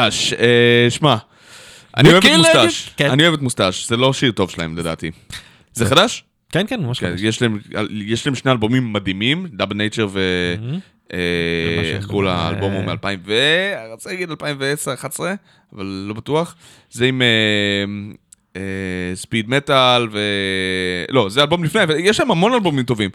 [0.00, 0.32] Mustasch.
[0.32, 1.16] אה, שמע,
[1.96, 2.90] אני אוהב את Mustasch?
[2.96, 3.10] כן.
[3.10, 5.10] אני אוהב את Mustasch, זה לא שיר טוב שלהם לדעתי.
[5.72, 6.24] זה חדש?
[6.52, 7.20] כן, כן, ממש כן, חדש.
[7.22, 7.58] יש להם,
[7.90, 10.20] יש להם שני אלבומים מדהימים, Double Nature ו...
[11.12, 11.18] אה,
[11.94, 13.34] איך קראו לאלבום הוא מ-2000 ו...
[13.84, 14.34] אני רוצה להגיד 2010-2011,
[15.72, 16.54] אבל לא בטוח.
[16.90, 17.22] זה עם
[19.14, 20.18] speed metal ו...
[21.10, 23.10] לא, זה אלבום לפני, יש להם המון אלבומים טובים.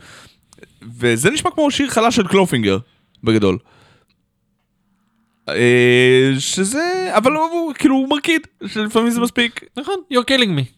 [1.00, 2.78] וזה נשמע כמו שיר חלש של Clawfinger,
[3.24, 3.58] בגדול.
[5.50, 9.64] אה, שזה, אבל הוא כאילו הוא מרקיד, שלפעמים זה מספיק.
[9.78, 10.78] נכון, you're killing me.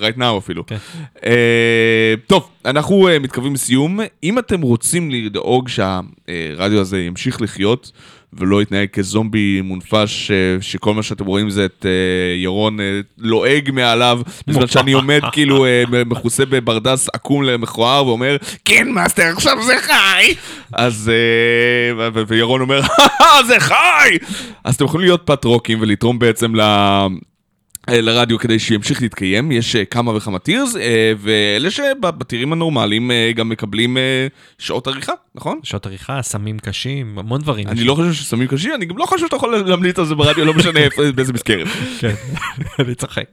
[0.00, 0.66] right now אפילו.
[0.66, 0.76] כן.
[1.26, 4.00] אה, טוב, אנחנו אה, מתקרבים לסיום.
[4.22, 7.92] אם אתם רוצים לדאוג שהרדיו הזה ימשיך לחיות
[8.32, 13.70] ולא יתנהג כזומבי מונפש, אה, שכל מה שאתם רואים זה את אה, ירון אה, לועג
[13.70, 15.66] מעליו, בזמן שאני עומד כאילו
[16.06, 20.34] מכוסה בברדס עקום למכוער ואומר, כן מאסטר, עכשיו זה חי!
[20.72, 21.10] אז,
[22.26, 22.80] וירון אומר,
[23.48, 24.18] זה חי!
[24.64, 26.60] אז אתם יכולים להיות פטרונים ולתרום בעצם ל...
[26.60, 27.06] אה,
[27.88, 33.48] לרדיו כדי שימשיך להתקיים, יש אה, כמה וכמה tiers, אה, ואלה שבטירים הנורמליים אה, גם
[33.48, 34.26] מקבלים אה,
[34.58, 35.60] שעות עריכה, נכון?
[35.62, 37.68] שעות עריכה, סמים קשים, המון דברים.
[37.68, 40.44] אני לא חושב שסמים קשים, אני גם לא חושב שאתה יכול להמליץ על זה ברדיו,
[40.44, 40.80] לא משנה
[41.14, 41.68] באיזה מסגרת.
[42.00, 42.14] כן,
[42.78, 43.26] אני צוחק.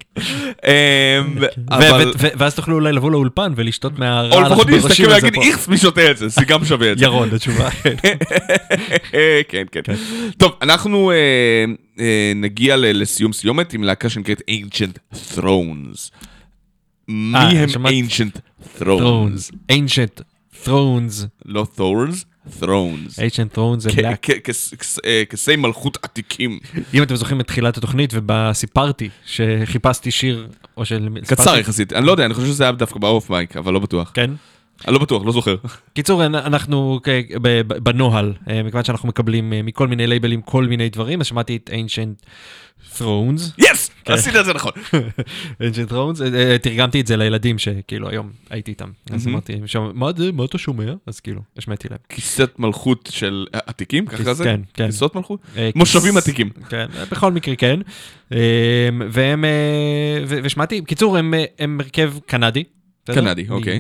[0.66, 1.22] אה,
[2.38, 5.42] ואז תוכלו אולי לבוא לאולפן ולשתות או מהרעל לפחות העכברושים להסתכל ולהגיד.
[5.42, 7.06] איכס מי שותה את זה, זה גם שווה את זה.
[7.06, 7.70] ירון, התשובה.
[9.48, 9.82] כן, כן.
[10.38, 11.74] טוב, אנחנו אה, אה,
[12.36, 16.12] נגיע ל- לסיום סיומת עם להקה שנקראת Ancient Thrones.
[17.08, 18.40] מי אה, הם Ancient
[18.80, 19.52] Thrones?
[19.72, 20.22] Ancient
[20.66, 22.24] thrones, לא Thorns,
[22.62, 23.14] Thrones.
[23.16, 23.90] ancient thrones זה
[24.44, 26.60] כס- אה, כסי מלכות עתיקים.
[26.94, 30.48] אם אתם זוכרים את תחילת התוכנית ובה סיפרתי שחיפשתי שיר,
[30.78, 31.10] או של...
[31.28, 34.12] קצר יחסית, אני לא יודע, אני חושב שזה היה דווקא באוף מייק, אבל לא בטוח.
[34.14, 34.32] כן?
[34.86, 35.56] אני לא בטוח, לא זוכר.
[35.94, 37.00] קיצור, אנ- אנחנו
[37.84, 41.70] בנוהל, אה, מכיוון שאנחנו מקבלים אה, מכל מיני לייבלים כל מיני דברים, אז שמעתי את
[41.70, 42.26] Ancient
[42.98, 43.90] Thrones, יס!
[44.06, 44.14] כן.
[44.14, 44.72] עשית את זה נכון.
[45.62, 48.90] Ancient Thrones, אה, תרגמתי את זה לילדים שכאילו היום הייתי איתם.
[49.12, 49.36] אז מהמם.
[49.36, 49.54] אמרתי,
[49.94, 50.94] מה זה, מה אתה שומע?
[51.08, 52.00] אז כאילו, השמעתי להם.
[52.10, 54.44] כיסת מלכות של עתיקים, ככה זה?
[54.44, 54.86] כן, כן.
[54.86, 55.40] כיסות מלכות?
[55.76, 56.50] מושבים עתיקים.
[56.70, 57.80] כן, בכל מקרה כן.
[59.12, 59.46] והם,
[60.28, 60.82] ושמעתי,
[61.34, 62.64] אה, הם הרכב קנדי.
[63.16, 63.80] קנדי, אוקיי.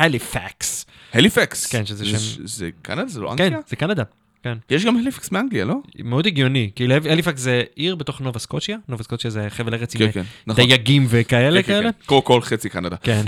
[0.00, 0.86] מהליפקס.
[1.12, 1.66] הליפקס.
[1.66, 3.08] כן, שזה זה- שם- זה קנדה?
[3.08, 3.60] זה לא כן, אנגליה?
[3.68, 4.02] זה קנדה.
[4.42, 4.58] כן.
[4.70, 5.74] יש גם הליפקס מאנגליה, לא?
[6.04, 10.00] מאוד הגיוני, כאילו הליפקס זה עיר בתוך נובה סקוצ'יה, נובה סקוצ'יה זה חבל ארץ עם
[10.00, 10.64] כן, כן, נכון.
[10.64, 11.90] דייגים וכאלה כן, כן, כאלה.
[12.06, 12.16] כן.
[12.24, 12.96] כל- חצי קנדה.
[12.96, 13.22] כן,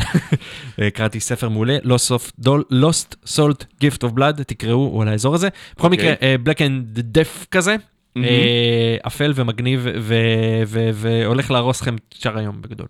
[0.94, 5.48] קראתי ספר מעולה, Lost of- Dol- Lost Salt Gift of Blood, תקראו על האזור הזה.
[5.76, 5.98] בכל אוקיי.
[6.12, 7.76] מקרה, אה, Black and Deaf כזה.
[8.16, 9.86] אה, אפל ומגניב
[10.94, 12.86] והולך להרוס לכם את שאר היום בגדול.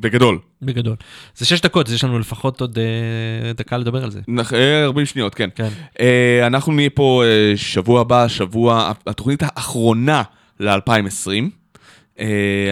[0.00, 0.38] בגדול.
[0.62, 0.96] בגדול.
[1.36, 4.20] זה שש דקות, אז יש לנו לפחות עוד אה, דקה לדבר על זה.
[4.28, 5.48] נח- אה, 40 שניות, כן.
[5.54, 5.68] כן.
[6.00, 10.22] אה, אנחנו נהיה פה אה, שבוע הבא, שבוע, התוכנית האחרונה
[10.60, 11.44] ל-2020.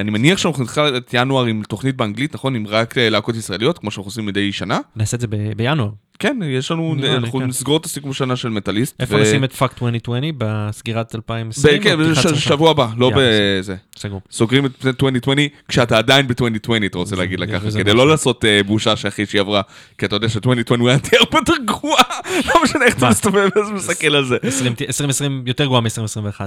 [0.00, 2.54] אני מניח שאנחנו נתחיל את ינואר עם תוכנית באנגלית, נכון?
[2.54, 4.78] עם רק אה, להקות ישראליות, כמו שאנחנו עושים מדי שנה.
[4.96, 5.88] נעשה את זה בינואר.
[6.18, 7.44] כן, יש לנו, לי, אנחנו כן.
[7.44, 9.00] נסגור את הסיכום שנה של מטאליסט.
[9.00, 10.34] איפה נשים את fuck 2020?
[10.38, 11.80] בסגירת 2020?
[11.80, 12.38] ב- כן, או פתיחת ש- סוף?
[12.38, 13.76] שבוע הבא, לא בזה.
[13.98, 14.20] סגור.
[14.30, 15.38] סוגרים את 2020
[15.68, 17.94] כשאתה עדיין ב-2020, אתה רוצה להגיד לה ככה, כדי משהו.
[17.96, 19.62] לא לעשות אה, בושה שאחרי שהיא עברה,
[19.98, 20.40] כי אתה יודע ש-2020
[20.80, 21.96] הוא היה הרבה יותר גרוע,
[22.48, 23.08] לא משנה איך אתה?
[23.10, 24.36] מסתובב ומסתכל על זה.
[24.42, 26.40] 20 2020 יותר גרועה מ-2021.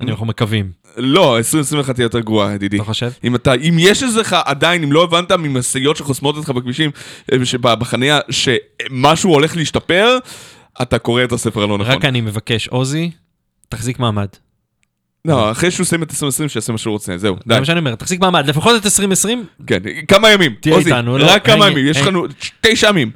[0.00, 0.72] אנחנו מקווים.
[0.96, 2.76] לא, 2021 תהיה יותר גרועה, ידידי.
[2.76, 3.10] אתה חושב?
[3.24, 6.90] אם אתה, אם יש לך עדיין, אם לא הבנת ממשאיות שחוסמות אותך בכבישים,
[7.32, 10.18] אה, בחניה, שמשהו הולך להשתפר,
[10.82, 11.94] אתה קורא את הספר הלא נכון.
[11.94, 13.10] רק אני מבקש, עוזי,
[13.68, 14.28] תחזיק מעמד.
[15.28, 17.54] לא, אחרי שהוא יסיים את 2020, שיעשה מה שהוא רוצה, זהו, די.
[17.54, 19.44] זה מה שאני אומר, תחזיק מעמד, לפחות את 2020.
[19.66, 19.78] כן,
[20.08, 20.54] כמה ימים.
[20.60, 21.26] תהיה עוזי, איתנו, לא?
[21.28, 22.26] רק כמה ימים, יש לנו
[22.60, 23.10] תשע ימים.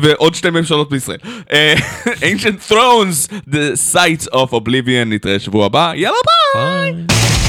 [0.00, 1.18] ועוד שתי ממשלות בישראל.
[1.52, 1.74] אה,
[2.04, 6.16] Ancient Thrones, The Sites of Oblivion, נתראה שבוע הבא, יאללה!
[6.54, 7.39] ביי.